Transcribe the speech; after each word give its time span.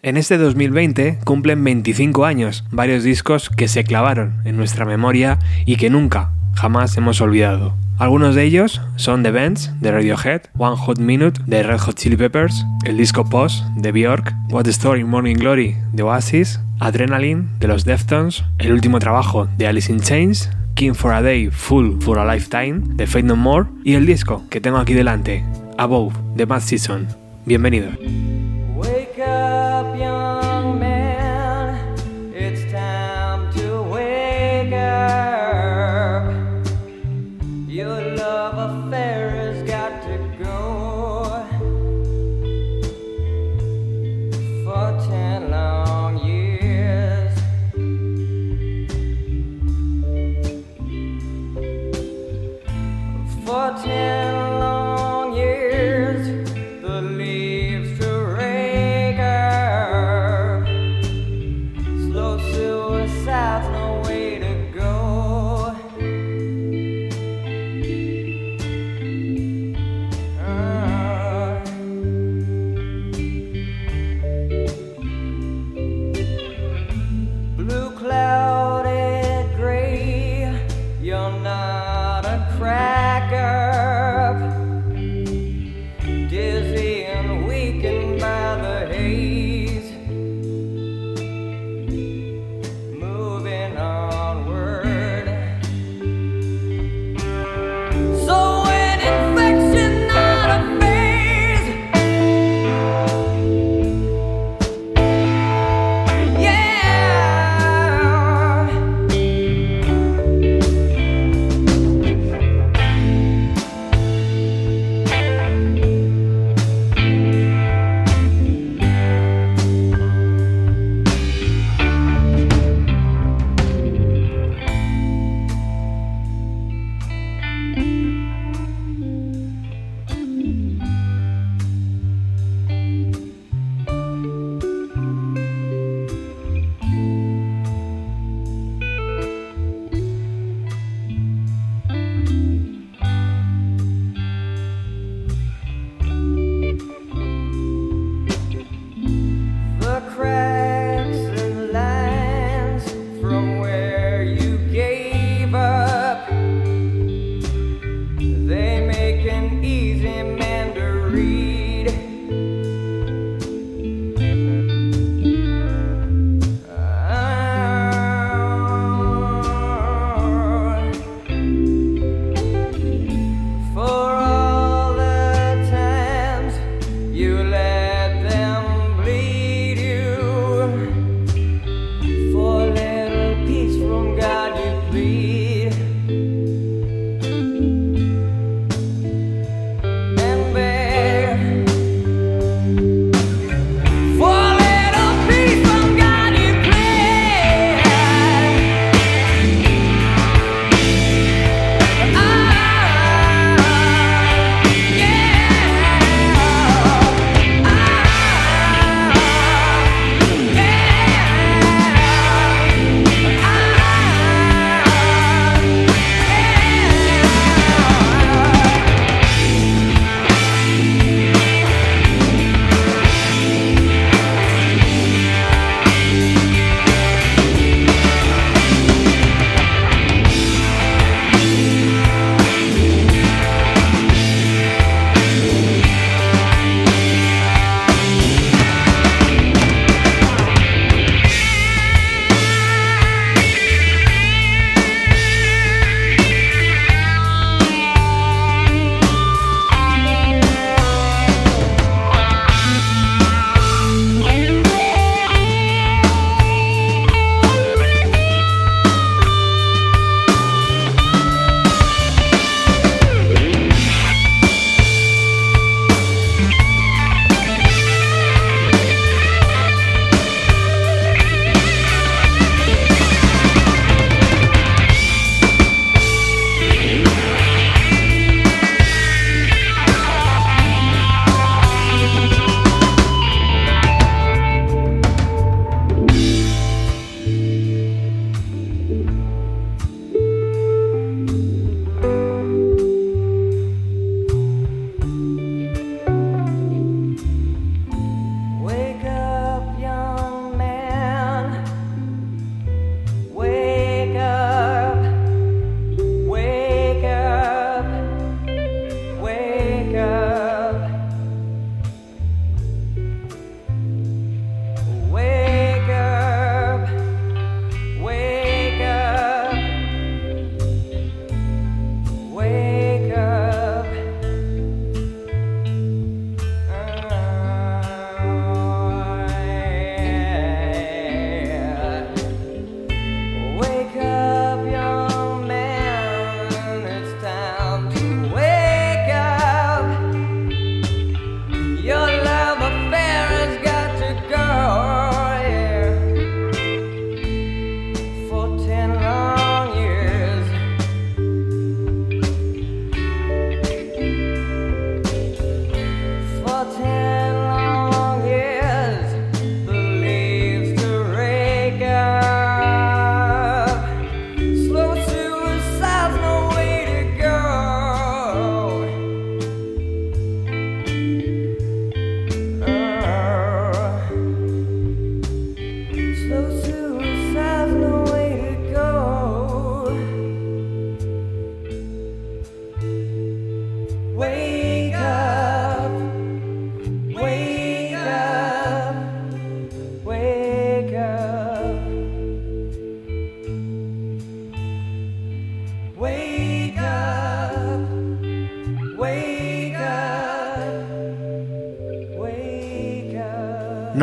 En 0.00 0.16
este 0.16 0.38
2020 0.38 1.18
cumplen 1.24 1.64
25 1.64 2.24
años 2.24 2.64
varios 2.70 3.02
discos 3.02 3.50
que 3.50 3.66
se 3.66 3.82
clavaron 3.82 4.34
en 4.44 4.56
nuestra 4.56 4.84
memoria 4.84 5.40
y 5.66 5.74
que 5.74 5.90
nunca, 5.90 6.30
jamás 6.54 6.96
hemos 6.96 7.20
olvidado. 7.20 7.74
Algunos 7.98 8.36
de 8.36 8.44
ellos 8.44 8.80
son 8.94 9.24
The 9.24 9.32
Bands 9.32 9.72
de 9.80 9.90
Radiohead, 9.90 10.42
One 10.56 10.76
Hot 10.76 11.00
Minute 11.00 11.40
de 11.46 11.64
Red 11.64 11.80
Hot 11.80 11.96
Chili 11.96 12.16
Peppers, 12.16 12.64
el 12.84 12.96
disco 12.96 13.28
Post 13.28 13.64
de 13.74 13.90
Björk, 13.90 14.32
What 14.50 14.64
the 14.64 14.70
Story 14.70 15.02
Morning 15.02 15.34
Glory 15.34 15.76
de 15.92 16.04
Oasis, 16.04 16.60
Adrenaline 16.78 17.48
de 17.58 17.66
los 17.66 17.84
Deftones, 17.84 18.44
el 18.58 18.72
último 18.72 19.00
trabajo 19.00 19.48
de 19.58 19.66
Alice 19.66 19.90
in 19.90 19.98
Chains, 19.98 20.48
King 20.74 20.94
for 20.94 21.12
a 21.12 21.22
Day, 21.22 21.50
Full 21.50 22.00
for 22.00 22.20
a 22.20 22.34
Lifetime 22.34 22.82
de 22.94 23.08
Fate 23.08 23.24
No 23.24 23.34
More 23.34 23.66
y 23.82 23.94
el 23.94 24.06
disco 24.06 24.44
que 24.48 24.60
tengo 24.60 24.78
aquí 24.78 24.94
delante, 24.94 25.44
Above 25.76 26.14
de 26.36 26.46
Mad 26.46 26.60
Season. 26.60 27.08
Bienvenidos. 27.46 27.98
bien. 29.94 30.27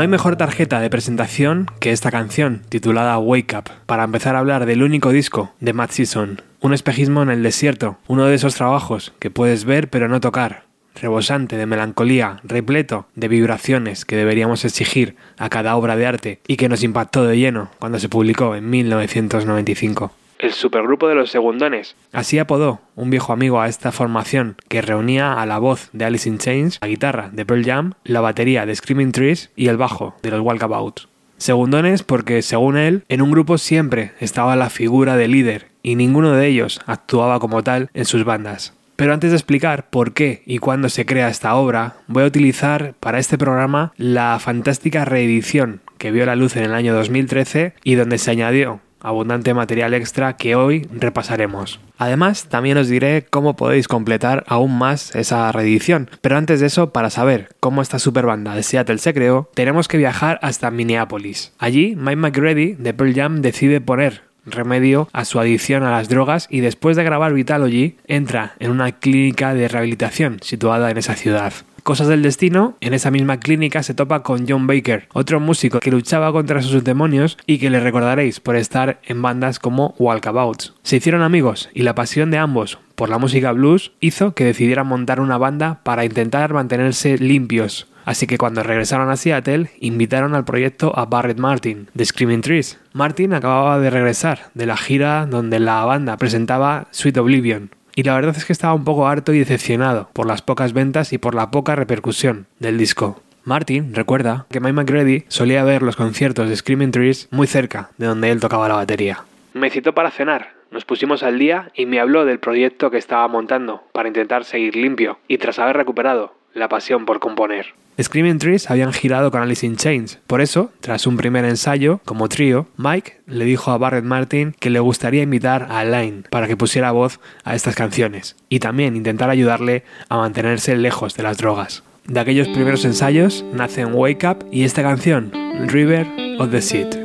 Hay 0.06 0.10
mejor 0.10 0.36
tarjeta 0.36 0.80
de 0.82 0.92
presentación 0.92 1.66
que 1.80 1.92
esta 1.92 2.12
canción, 2.12 2.62
titulada 2.70 3.18
Wake 3.18 3.58
Up, 3.58 3.72
para 3.88 4.04
empezar 4.04 4.36
a 4.36 4.40
hablar 4.40 4.68
del 4.68 4.84
único 4.84 5.10
disco 5.10 5.56
de 5.60 5.74
Matt 5.74 5.90
Season, 5.90 6.44
un 6.62 6.76
espejismo 6.76 7.24
en 7.24 7.32
el 7.32 7.42
desierto, 7.42 7.98
uno 8.06 8.28
de 8.28 8.36
esos 8.36 8.54
trabajos 8.54 9.14
que 9.18 9.32
puedes 9.32 9.66
ver 9.66 9.90
pero 9.90 10.08
no 10.08 10.20
tocar, 10.20 10.66
rebosante 10.94 11.58
de 11.58 11.66
melancolía, 11.66 12.40
repleto 12.44 13.08
de 13.16 13.30
vibraciones 13.30 14.06
que 14.06 14.16
deberíamos 14.16 14.64
exigir 14.64 15.16
a 15.40 15.50
cada 15.50 15.76
obra 15.76 15.96
de 15.96 16.06
arte 16.06 16.40
y 16.46 16.58
que 16.58 16.70
nos 16.70 16.84
impactó 16.84 17.26
de 17.26 17.40
lleno 17.40 17.72
cuando 17.80 17.98
se 17.98 18.08
publicó 18.08 18.56
en 18.56 18.70
1995 18.70 20.12
el 20.40 20.54
supergrupo 20.54 21.08
de 21.08 21.16
los 21.16 21.32
segundones. 21.32 21.96
Así 22.12 22.40
apodó 22.40 22.82
un 22.96 23.10
viejo 23.10 23.34
amigo 23.34 23.62
a 23.62 23.68
esta 23.68 23.92
formación 23.92 24.56
que 24.68 24.82
reunía 24.82 25.34
a 25.34 25.46
la 25.46 25.58
voz 25.58 25.90
de 25.94 26.06
Alice 26.06 26.28
in 26.28 26.38
Chains, 26.38 26.80
la 26.82 26.88
guitarra 26.88 27.30
de 27.32 27.46
Pearl 27.46 27.66
Jam, 27.66 27.94
la 28.04 28.22
batería 28.22 28.66
de 28.66 28.76
Screaming 28.76 29.12
Trees 29.12 29.52
y 29.56 29.68
el 29.68 29.78
bajo 29.78 30.16
de 30.22 30.32
los 30.32 30.42
Walkabouts. 30.42 31.08
Segundones 31.38 32.04
porque, 32.04 32.42
según 32.42 32.78
él, 32.78 33.04
en 33.10 33.22
un 33.22 33.32
grupo 33.32 33.58
siempre 33.58 34.14
estaba 34.20 34.56
la 34.56 34.70
figura 34.70 35.18
de 35.18 35.28
líder 35.28 35.68
y 35.84 35.96
ninguno 35.96 36.32
de 36.32 36.48
ellos 36.48 36.80
actuaba 36.86 37.40
como 37.40 37.62
tal 37.62 37.90
en 37.94 38.06
sus 38.06 38.24
bandas. 38.24 38.74
Pero 38.96 39.14
antes 39.14 39.32
de 39.32 39.38
explicar 39.38 39.90
por 39.90 40.14
qué 40.14 40.42
y 40.46 40.60
cuándo 40.60 40.88
se 40.88 41.06
crea 41.06 41.28
esta 41.28 41.56
obra, 41.56 41.98
voy 42.08 42.24
a 42.24 42.28
utilizar 42.28 42.94
para 43.02 43.20
este 43.20 43.38
programa 43.38 43.92
la 43.98 44.40
fantástica 44.40 45.04
reedición 45.04 45.82
que 45.98 46.12
vio 46.12 46.26
la 46.26 46.38
luz 46.38 46.56
en 46.56 46.64
el 46.64 46.74
año 46.74 46.94
2013 46.94 47.74
y 47.84 47.96
donde 47.96 48.18
se 48.18 48.32
añadió 48.32 48.80
abundante 49.06 49.54
material 49.54 49.94
extra 49.94 50.36
que 50.38 50.56
hoy 50.56 50.88
repasaremos. 50.92 51.80
Además, 51.98 52.48
también 52.50 52.78
os 52.78 52.90
diré 52.90 53.26
cómo 53.30 53.56
podéis 53.56 53.88
completar 53.88 54.44
aún 54.48 54.78
más 54.78 55.16
esa 55.16 55.52
reedición. 55.52 56.10
Pero 56.22 56.38
antes 56.38 56.60
de 56.60 56.68
eso, 56.68 56.92
para 56.92 57.10
saber 57.10 57.50
cómo 57.60 57.82
esta 57.82 58.00
super 58.00 58.26
banda 58.26 58.56
de 58.56 58.64
Seattle 58.64 58.98
se 58.98 59.14
creó, 59.14 59.50
tenemos 59.54 59.88
que 59.88 59.98
viajar 59.98 60.40
hasta 60.42 60.72
Minneapolis. 60.72 61.54
Allí, 61.58 61.96
Mike 61.96 62.16
McGrady 62.18 62.74
de 62.74 62.94
Pearl 62.94 63.14
Jam 63.14 63.42
decide 63.42 63.80
poner 63.82 64.24
remedio 64.46 65.10
a 65.12 65.26
su 65.26 65.40
adicción 65.40 65.84
a 65.84 65.92
las 65.92 66.10
drogas 66.10 66.48
y 66.50 66.60
después 66.60 66.96
de 66.96 67.04
grabar 67.04 67.34
Vitalogy 67.34 67.98
entra 68.06 68.54
en 68.60 68.72
una 68.72 68.92
clínica 68.92 69.54
de 69.54 69.68
rehabilitación 69.68 70.38
situada 70.42 70.92
en 70.92 70.98
esa 70.98 71.16
ciudad. 71.16 71.54
Cosas 71.86 72.08
del 72.08 72.24
destino, 72.24 72.78
en 72.82 72.96
esa 72.96 73.12
misma 73.12 73.40
clínica 73.40 73.84
se 73.84 73.94
topa 73.94 74.24
con 74.24 74.48
John 74.50 74.66
Baker, 74.66 75.08
otro 75.14 75.40
músico 75.40 75.80
que 75.80 75.92
luchaba 75.92 76.32
contra 76.32 76.64
sus 76.64 76.84
demonios 76.84 77.38
y 77.46 77.60
que 77.60 77.70
le 77.70 77.80
recordaréis 77.80 78.40
por 78.40 78.56
estar 78.56 79.00
en 79.04 79.22
bandas 79.22 79.60
como 79.60 79.94
Walkabouts. 80.00 80.74
Se 80.82 80.96
hicieron 80.96 81.22
amigos 81.22 81.70
y 81.76 81.84
la 81.84 81.94
pasión 81.94 82.32
de 82.32 82.40
ambos 82.40 82.80
por 82.96 83.10
la 83.10 83.20
música 83.20 83.52
blues 83.52 83.92
hizo 84.00 84.34
que 84.34 84.46
decidieran 84.46 84.88
montar 84.88 85.20
una 85.20 85.38
banda 85.38 85.82
para 85.84 86.06
intentar 86.06 86.56
mantenerse 86.56 87.20
limpios. 87.20 87.86
Así 88.04 88.26
que 88.26 88.40
cuando 88.40 88.64
regresaron 88.64 89.12
a 89.12 89.16
Seattle, 89.16 89.70
invitaron 89.80 90.34
al 90.34 90.44
proyecto 90.44 90.92
a 90.98 91.06
Barrett 91.06 91.38
Martin, 91.38 91.90
de 91.94 92.04
Screaming 92.04 92.42
Trees. 92.42 92.80
Martin 92.94 93.36
acababa 93.36 93.78
de 93.78 93.92
regresar 93.92 94.50
de 94.56 94.66
la 94.66 94.76
gira 94.76 95.28
donde 95.28 95.60
la 95.60 95.86
banda 95.86 96.18
presentaba 96.18 96.88
Sweet 96.90 97.18
Oblivion, 97.18 97.70
y 97.96 98.04
la 98.04 98.14
verdad 98.14 98.36
es 98.38 98.46
que 98.46 98.54
estaba 98.54 98.74
un 98.74 98.84
poco 98.84 99.08
harto 99.08 99.34
y 99.34 99.40
decepcionado 99.40 100.10
por 100.14 100.28
las 100.28 100.42
pocas 100.42 100.74
ventas 100.74 101.14
y 101.14 101.18
por 101.18 101.34
la 101.34 101.50
poca 101.50 101.76
repercusión 101.76 102.48
del 102.60 102.78
disco. 102.78 103.22
Martin 103.46 103.94
recuerda 103.94 104.46
que 104.50 104.60
Mike 104.60 104.74
McGrady 104.74 105.24
solía 105.28 105.64
ver 105.64 105.82
los 105.82 105.96
conciertos 105.96 106.50
de 106.50 106.56
Screaming 106.56 106.92
Trees 106.92 107.28
muy 107.32 107.48
cerca 107.48 107.92
de 107.98 108.08
donde 108.08 108.32
él 108.32 108.40
tocaba 108.40 108.68
la 108.68 108.76
batería. 108.76 109.24
Me 109.54 109.70
citó 109.70 109.94
para 109.94 110.12
cenar, 110.12 110.54
nos 110.72 110.84
pusimos 110.84 111.24
al 111.24 111.40
día 111.40 111.72
y 111.76 111.86
me 111.86 112.00
habló 112.00 112.26
del 112.26 112.40
proyecto 112.40 112.92
que 112.92 112.98
estaba 112.98 113.28
montando 113.28 113.84
para 113.94 114.10
intentar 114.10 114.44
seguir 114.44 114.76
limpio 114.76 115.20
y 115.28 115.38
tras 115.38 115.60
haber 115.60 115.78
recuperado 115.78 116.34
la 116.56 116.70
pasión 116.70 117.06
por 117.06 117.20
componer. 117.20 117.68
Screaming 118.02 118.40
Trees 118.40 118.70
habían 118.70 118.92
girado 118.92 119.32
con 119.32 119.42
Alice 119.42 119.66
in 119.66 119.78
Chains, 119.78 120.20
por 120.28 120.42
eso, 120.42 120.72
tras 120.82 121.08
un 121.08 121.16
primer 121.16 121.46
ensayo 121.46 122.02
como 122.04 122.28
trío, 122.28 122.68
Mike 122.76 123.22
le 123.28 123.46
dijo 123.46 123.72
a 123.72 123.78
Barrett 123.78 124.04
Martin 124.04 124.54
que 124.60 124.70
le 124.70 124.80
gustaría 124.80 125.24
invitar 125.24 125.68
a 125.70 125.86
Line 125.86 126.24
para 126.30 126.48
que 126.48 126.58
pusiera 126.58 126.92
voz 126.92 127.20
a 127.46 127.56
estas 127.56 127.76
canciones 127.76 128.36
y 128.50 128.60
también 128.60 128.98
intentar 128.98 129.30
ayudarle 129.30 129.84
a 130.10 130.18
mantenerse 130.18 130.76
lejos 130.76 131.16
de 131.16 131.24
las 131.24 131.38
drogas. 131.38 131.84
De 132.06 132.20
aquellos 132.20 132.50
primeros 132.50 132.84
ensayos 132.84 133.46
nacen 133.54 133.94
Wake 133.94 134.28
Up 134.28 134.46
y 134.52 134.64
esta 134.64 134.84
canción, 134.84 135.32
River 135.68 136.06
of 136.40 136.52
the 136.52 136.62
Sea. 136.62 137.05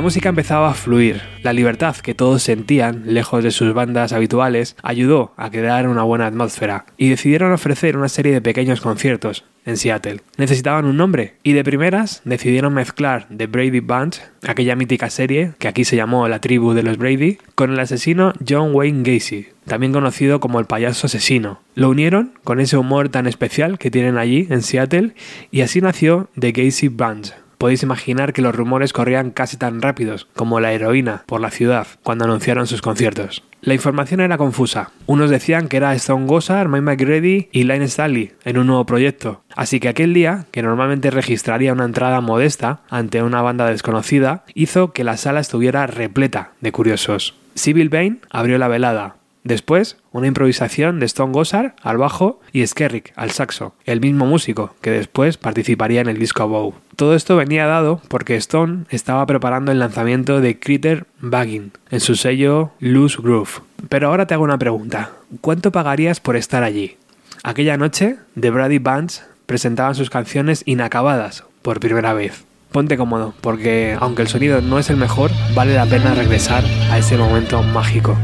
La 0.00 0.04
música 0.04 0.30
empezaba 0.30 0.70
a 0.70 0.72
fluir. 0.72 1.20
La 1.42 1.52
libertad 1.52 1.94
que 1.94 2.14
todos 2.14 2.42
sentían, 2.42 3.02
lejos 3.04 3.44
de 3.44 3.50
sus 3.50 3.74
bandas 3.74 4.14
habituales, 4.14 4.74
ayudó 4.82 5.34
a 5.36 5.50
crear 5.50 5.86
una 5.86 6.04
buena 6.04 6.26
atmósfera 6.26 6.86
y 6.96 7.10
decidieron 7.10 7.52
ofrecer 7.52 7.98
una 7.98 8.08
serie 8.08 8.32
de 8.32 8.40
pequeños 8.40 8.80
conciertos 8.80 9.44
en 9.66 9.76
Seattle. 9.76 10.22
Necesitaban 10.38 10.86
un 10.86 10.96
nombre 10.96 11.34
y 11.42 11.52
de 11.52 11.64
primeras 11.64 12.22
decidieron 12.24 12.72
mezclar 12.72 13.26
The 13.28 13.46
Brady 13.46 13.80
Bunch, 13.80 14.20
aquella 14.48 14.74
mítica 14.74 15.10
serie 15.10 15.52
que 15.58 15.68
aquí 15.68 15.84
se 15.84 15.96
llamó 15.96 16.26
La 16.28 16.40
tribu 16.40 16.72
de 16.72 16.82
los 16.82 16.96
Brady, 16.96 17.36
con 17.54 17.70
el 17.70 17.78
asesino 17.78 18.32
John 18.48 18.74
Wayne 18.74 19.02
Gacy, 19.02 19.48
también 19.66 19.92
conocido 19.92 20.40
como 20.40 20.60
el 20.60 20.64
payaso 20.64 21.08
asesino. 21.08 21.60
Lo 21.74 21.90
unieron 21.90 22.32
con 22.42 22.58
ese 22.58 22.78
humor 22.78 23.10
tan 23.10 23.26
especial 23.26 23.78
que 23.78 23.90
tienen 23.90 24.16
allí 24.16 24.46
en 24.48 24.62
Seattle 24.62 25.12
y 25.50 25.60
así 25.60 25.82
nació 25.82 26.30
The 26.38 26.52
Gacy 26.52 26.88
Bunch 26.88 27.32
podéis 27.60 27.82
imaginar 27.82 28.32
que 28.32 28.40
los 28.40 28.54
rumores 28.54 28.94
corrían 28.94 29.30
casi 29.30 29.58
tan 29.58 29.82
rápidos 29.82 30.26
como 30.34 30.60
la 30.60 30.72
heroína 30.72 31.24
por 31.26 31.42
la 31.42 31.50
ciudad 31.50 31.86
cuando 32.02 32.24
anunciaron 32.24 32.66
sus 32.66 32.80
conciertos. 32.80 33.42
La 33.60 33.74
información 33.74 34.22
era 34.22 34.38
confusa. 34.38 34.92
Unos 35.04 35.28
decían 35.28 35.68
que 35.68 35.76
era 35.76 35.94
Stone 35.94 36.26
Gossard, 36.26 36.70
Mike 36.70 36.80
McGrady 36.80 37.48
y 37.52 37.64
Line 37.64 37.84
Stanley 37.84 38.32
en 38.44 38.56
un 38.56 38.66
nuevo 38.66 38.86
proyecto. 38.86 39.42
Así 39.54 39.78
que 39.78 39.90
aquel 39.90 40.14
día, 40.14 40.46
que 40.52 40.62
normalmente 40.62 41.10
registraría 41.10 41.74
una 41.74 41.84
entrada 41.84 42.22
modesta 42.22 42.80
ante 42.88 43.22
una 43.22 43.42
banda 43.42 43.66
desconocida, 43.66 44.44
hizo 44.54 44.94
que 44.94 45.04
la 45.04 45.18
sala 45.18 45.40
estuviera 45.40 45.86
repleta 45.86 46.52
de 46.62 46.72
curiosos. 46.72 47.34
Civil 47.54 47.90
Bain 47.90 48.20
abrió 48.30 48.56
la 48.56 48.68
velada, 48.68 49.16
Después, 49.42 49.96
una 50.12 50.26
improvisación 50.26 51.00
de 51.00 51.06
Stone 51.06 51.32
Gossard 51.32 51.72
al 51.82 51.96
bajo 51.96 52.40
y 52.52 52.66
Skerrick 52.66 53.12
al 53.16 53.30
saxo, 53.30 53.74
el 53.84 54.00
mismo 54.00 54.26
músico 54.26 54.74
que 54.82 54.90
después 54.90 55.38
participaría 55.38 56.02
en 56.02 56.08
el 56.08 56.18
disco 56.18 56.46
Bow. 56.46 56.74
Todo 56.96 57.14
esto 57.14 57.36
venía 57.36 57.66
dado 57.66 58.02
porque 58.08 58.36
Stone 58.36 58.84
estaba 58.90 59.24
preparando 59.24 59.72
el 59.72 59.78
lanzamiento 59.78 60.40
de 60.40 60.58
Critter 60.58 61.06
Bagging 61.20 61.72
en 61.90 62.00
su 62.00 62.16
sello 62.16 62.72
Loose 62.80 63.16
Groove. 63.22 63.62
Pero 63.88 64.08
ahora 64.08 64.26
te 64.26 64.34
hago 64.34 64.44
una 64.44 64.58
pregunta. 64.58 65.12
¿Cuánto 65.40 65.72
pagarías 65.72 66.20
por 66.20 66.36
estar 66.36 66.62
allí? 66.62 66.98
Aquella 67.42 67.78
noche, 67.78 68.16
The 68.38 68.50
Brady 68.50 68.78
Bands 68.78 69.24
presentaban 69.46 69.94
sus 69.94 70.10
canciones 70.10 70.62
inacabadas 70.66 71.44
por 71.62 71.80
primera 71.80 72.12
vez. 72.12 72.44
Ponte 72.72 72.98
cómodo, 72.98 73.34
porque 73.40 73.96
aunque 73.98 74.22
el 74.22 74.28
sonido 74.28 74.60
no 74.60 74.78
es 74.78 74.90
el 74.90 74.96
mejor, 74.96 75.30
vale 75.54 75.74
la 75.74 75.86
pena 75.86 76.14
regresar 76.14 76.62
a 76.90 76.98
ese 76.98 77.16
momento 77.16 77.62
mágico. 77.62 78.16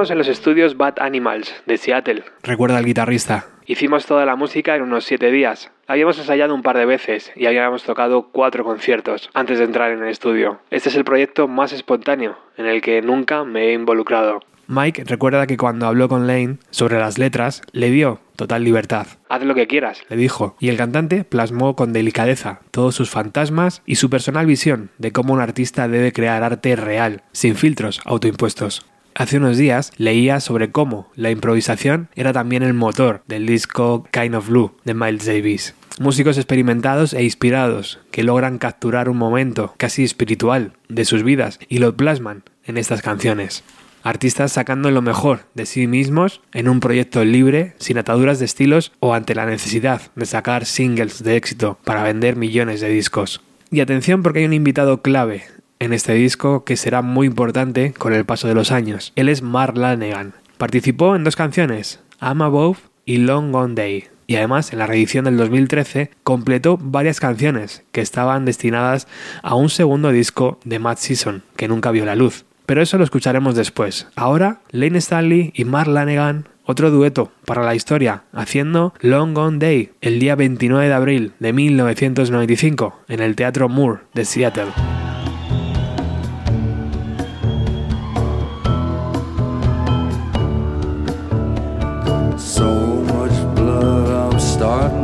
Grabamos 0.00 0.12
en 0.12 0.18
los 0.18 0.28
estudios 0.28 0.78
Bad 0.78 0.94
Animals 0.98 1.52
de 1.66 1.76
Seattle, 1.76 2.24
recuerda 2.42 2.78
el 2.78 2.86
guitarrista. 2.86 3.48
Hicimos 3.66 4.06
toda 4.06 4.24
la 4.24 4.34
música 4.34 4.74
en 4.74 4.80
unos 4.80 5.04
siete 5.04 5.30
días. 5.30 5.70
Habíamos 5.86 6.18
ensayado 6.18 6.54
un 6.54 6.62
par 6.62 6.78
de 6.78 6.86
veces 6.86 7.30
y 7.36 7.44
habíamos 7.44 7.82
tocado 7.82 8.30
cuatro 8.32 8.64
conciertos 8.64 9.28
antes 9.34 9.58
de 9.58 9.64
entrar 9.64 9.90
en 9.90 10.02
el 10.02 10.08
estudio. 10.08 10.60
Este 10.70 10.88
es 10.88 10.94
el 10.94 11.04
proyecto 11.04 11.48
más 11.48 11.74
espontáneo 11.74 12.38
en 12.56 12.64
el 12.64 12.80
que 12.80 13.02
nunca 13.02 13.44
me 13.44 13.66
he 13.66 13.72
involucrado. 13.74 14.40
Mike 14.68 15.04
recuerda 15.04 15.46
que 15.46 15.58
cuando 15.58 15.86
habló 15.86 16.08
con 16.08 16.26
Lane 16.26 16.56
sobre 16.70 16.98
las 16.98 17.18
letras, 17.18 17.60
le 17.72 17.90
dio 17.90 18.20
total 18.36 18.64
libertad. 18.64 19.06
Haz 19.28 19.42
lo 19.42 19.54
que 19.54 19.66
quieras, 19.66 20.00
le 20.08 20.16
dijo, 20.16 20.56
y 20.60 20.70
el 20.70 20.78
cantante 20.78 21.24
plasmó 21.24 21.76
con 21.76 21.92
delicadeza 21.92 22.60
todos 22.70 22.94
sus 22.94 23.10
fantasmas 23.10 23.82
y 23.84 23.96
su 23.96 24.08
personal 24.08 24.46
visión 24.46 24.88
de 24.96 25.12
cómo 25.12 25.34
un 25.34 25.40
artista 25.42 25.88
debe 25.88 26.14
crear 26.14 26.42
arte 26.42 26.74
real, 26.74 27.22
sin 27.32 27.54
filtros 27.54 28.00
autoimpuestos. 28.06 28.86
Hace 29.14 29.36
unos 29.36 29.58
días 29.58 29.92
leía 29.96 30.40
sobre 30.40 30.70
cómo 30.70 31.10
la 31.14 31.30
improvisación 31.30 32.08
era 32.14 32.32
también 32.32 32.62
el 32.62 32.74
motor 32.74 33.22
del 33.26 33.46
disco 33.46 34.06
Kind 34.10 34.34
of 34.34 34.48
Blue 34.48 34.72
de 34.84 34.94
Miles 34.94 35.26
Davis. 35.26 35.74
Músicos 35.98 36.38
experimentados 36.38 37.12
e 37.12 37.24
inspirados 37.24 38.00
que 38.10 38.22
logran 38.22 38.58
capturar 38.58 39.08
un 39.08 39.18
momento 39.18 39.74
casi 39.76 40.04
espiritual 40.04 40.72
de 40.88 41.04
sus 41.04 41.22
vidas 41.22 41.58
y 41.68 41.78
lo 41.78 41.96
plasman 41.96 42.44
en 42.64 42.78
estas 42.78 43.02
canciones 43.02 43.64
artistas 44.02 44.52
sacando 44.52 44.90
lo 44.90 45.02
mejor 45.02 45.40
de 45.54 45.66
sí 45.66 45.86
mismos 45.86 46.40
en 46.52 46.68
un 46.68 46.80
proyecto 46.80 47.24
libre, 47.24 47.74
sin 47.78 47.98
ataduras 47.98 48.38
de 48.38 48.46
estilos 48.46 48.92
o 49.00 49.14
ante 49.14 49.34
la 49.34 49.46
necesidad 49.46 50.02
de 50.14 50.26
sacar 50.26 50.64
singles 50.66 51.22
de 51.22 51.36
éxito 51.36 51.78
para 51.84 52.02
vender 52.02 52.36
millones 52.36 52.80
de 52.80 52.88
discos. 52.88 53.40
Y 53.70 53.80
atención 53.80 54.22
porque 54.22 54.40
hay 54.40 54.46
un 54.46 54.52
invitado 54.52 55.02
clave 55.02 55.44
en 55.80 55.92
este 55.92 56.14
disco 56.14 56.64
que 56.64 56.76
será 56.76 57.02
muy 57.02 57.26
importante 57.26 57.92
con 57.92 58.12
el 58.12 58.24
paso 58.24 58.46
de 58.46 58.54
los 58.54 58.70
años. 58.70 59.12
Él 59.16 59.28
es 59.28 59.42
Mark 59.42 59.76
Lanegan. 59.76 60.34
Participó 60.58 61.16
en 61.16 61.24
dos 61.24 61.34
canciones, 61.34 61.98
I'm 62.20 62.42
Above 62.42 62.78
y 63.04 63.16
Long 63.16 63.50
Gone 63.50 63.74
Day. 63.74 64.04
Y 64.28 64.36
además, 64.36 64.72
en 64.72 64.78
la 64.78 64.86
reedición 64.86 65.24
del 65.24 65.36
2013, 65.36 66.10
completó 66.22 66.78
varias 66.80 67.18
canciones 67.18 67.82
que 67.90 68.00
estaban 68.00 68.44
destinadas 68.44 69.08
a 69.42 69.56
un 69.56 69.70
segundo 69.70 70.12
disco 70.12 70.60
de 70.64 70.78
Matt 70.78 70.98
Season, 70.98 71.42
que 71.56 71.66
nunca 71.66 71.90
vio 71.90 72.04
la 72.04 72.14
luz 72.14 72.44
pero 72.70 72.82
eso 72.82 72.98
lo 72.98 73.02
escucharemos 73.02 73.56
después. 73.56 74.06
Ahora, 74.14 74.60
Lane 74.70 74.98
Stanley 74.98 75.52
y 75.56 75.64
Mark 75.64 75.90
Lanegan, 75.90 76.48
otro 76.64 76.92
dueto 76.92 77.32
para 77.44 77.64
la 77.64 77.74
historia, 77.74 78.22
haciendo 78.32 78.94
Long 79.00 79.34
Gone 79.34 79.58
Day 79.58 79.90
el 80.00 80.20
día 80.20 80.36
29 80.36 80.86
de 80.86 80.94
abril 80.94 81.32
de 81.40 81.52
1995 81.52 83.00
en 83.08 83.18
el 83.18 83.34
Teatro 83.34 83.68
Moore 83.68 84.02
de 84.14 84.24
Seattle. 84.24 84.99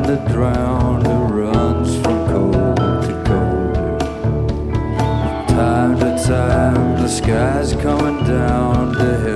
the 0.06 0.16
ground 0.32 1.04
who 1.04 1.14
runs 1.42 1.96
from 1.96 2.28
cold 2.28 2.76
to 3.02 3.24
cold. 3.26 4.00
Time 5.48 5.98
to 5.98 6.24
time, 6.24 7.02
the 7.02 7.08
sky's 7.08 7.72
coming 7.72 8.24
down 8.24 8.92
the 8.92 9.18
hill. 9.18 9.35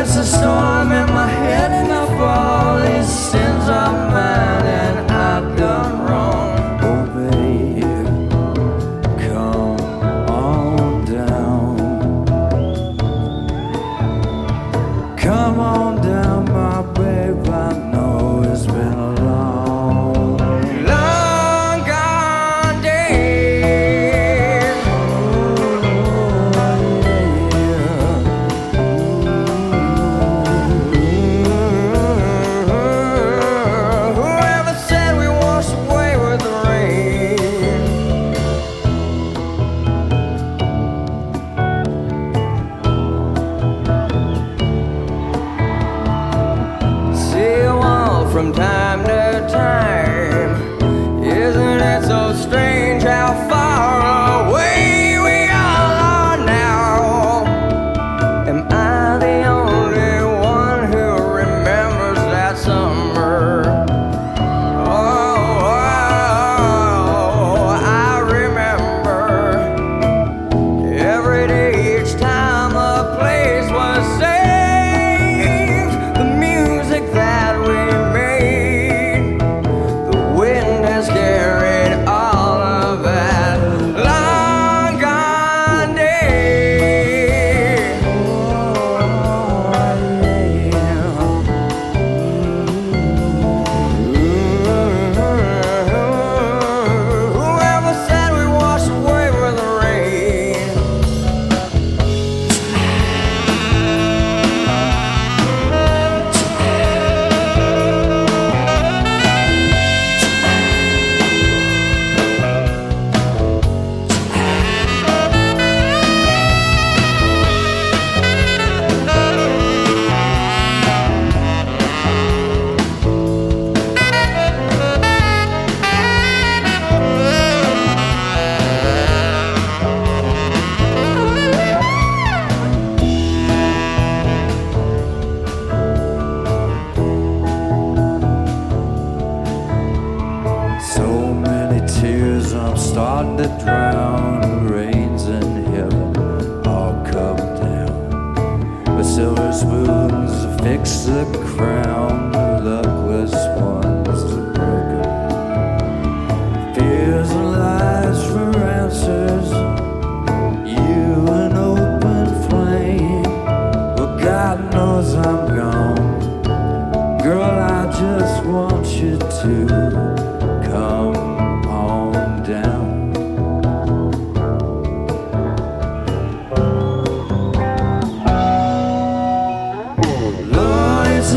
It's 0.00 0.16
a 0.16 0.24
storm 0.24 0.92
in 0.92 1.09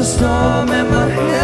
storm 0.04 0.70
in 0.70 0.90
my 0.90 1.08
head. 1.08 1.43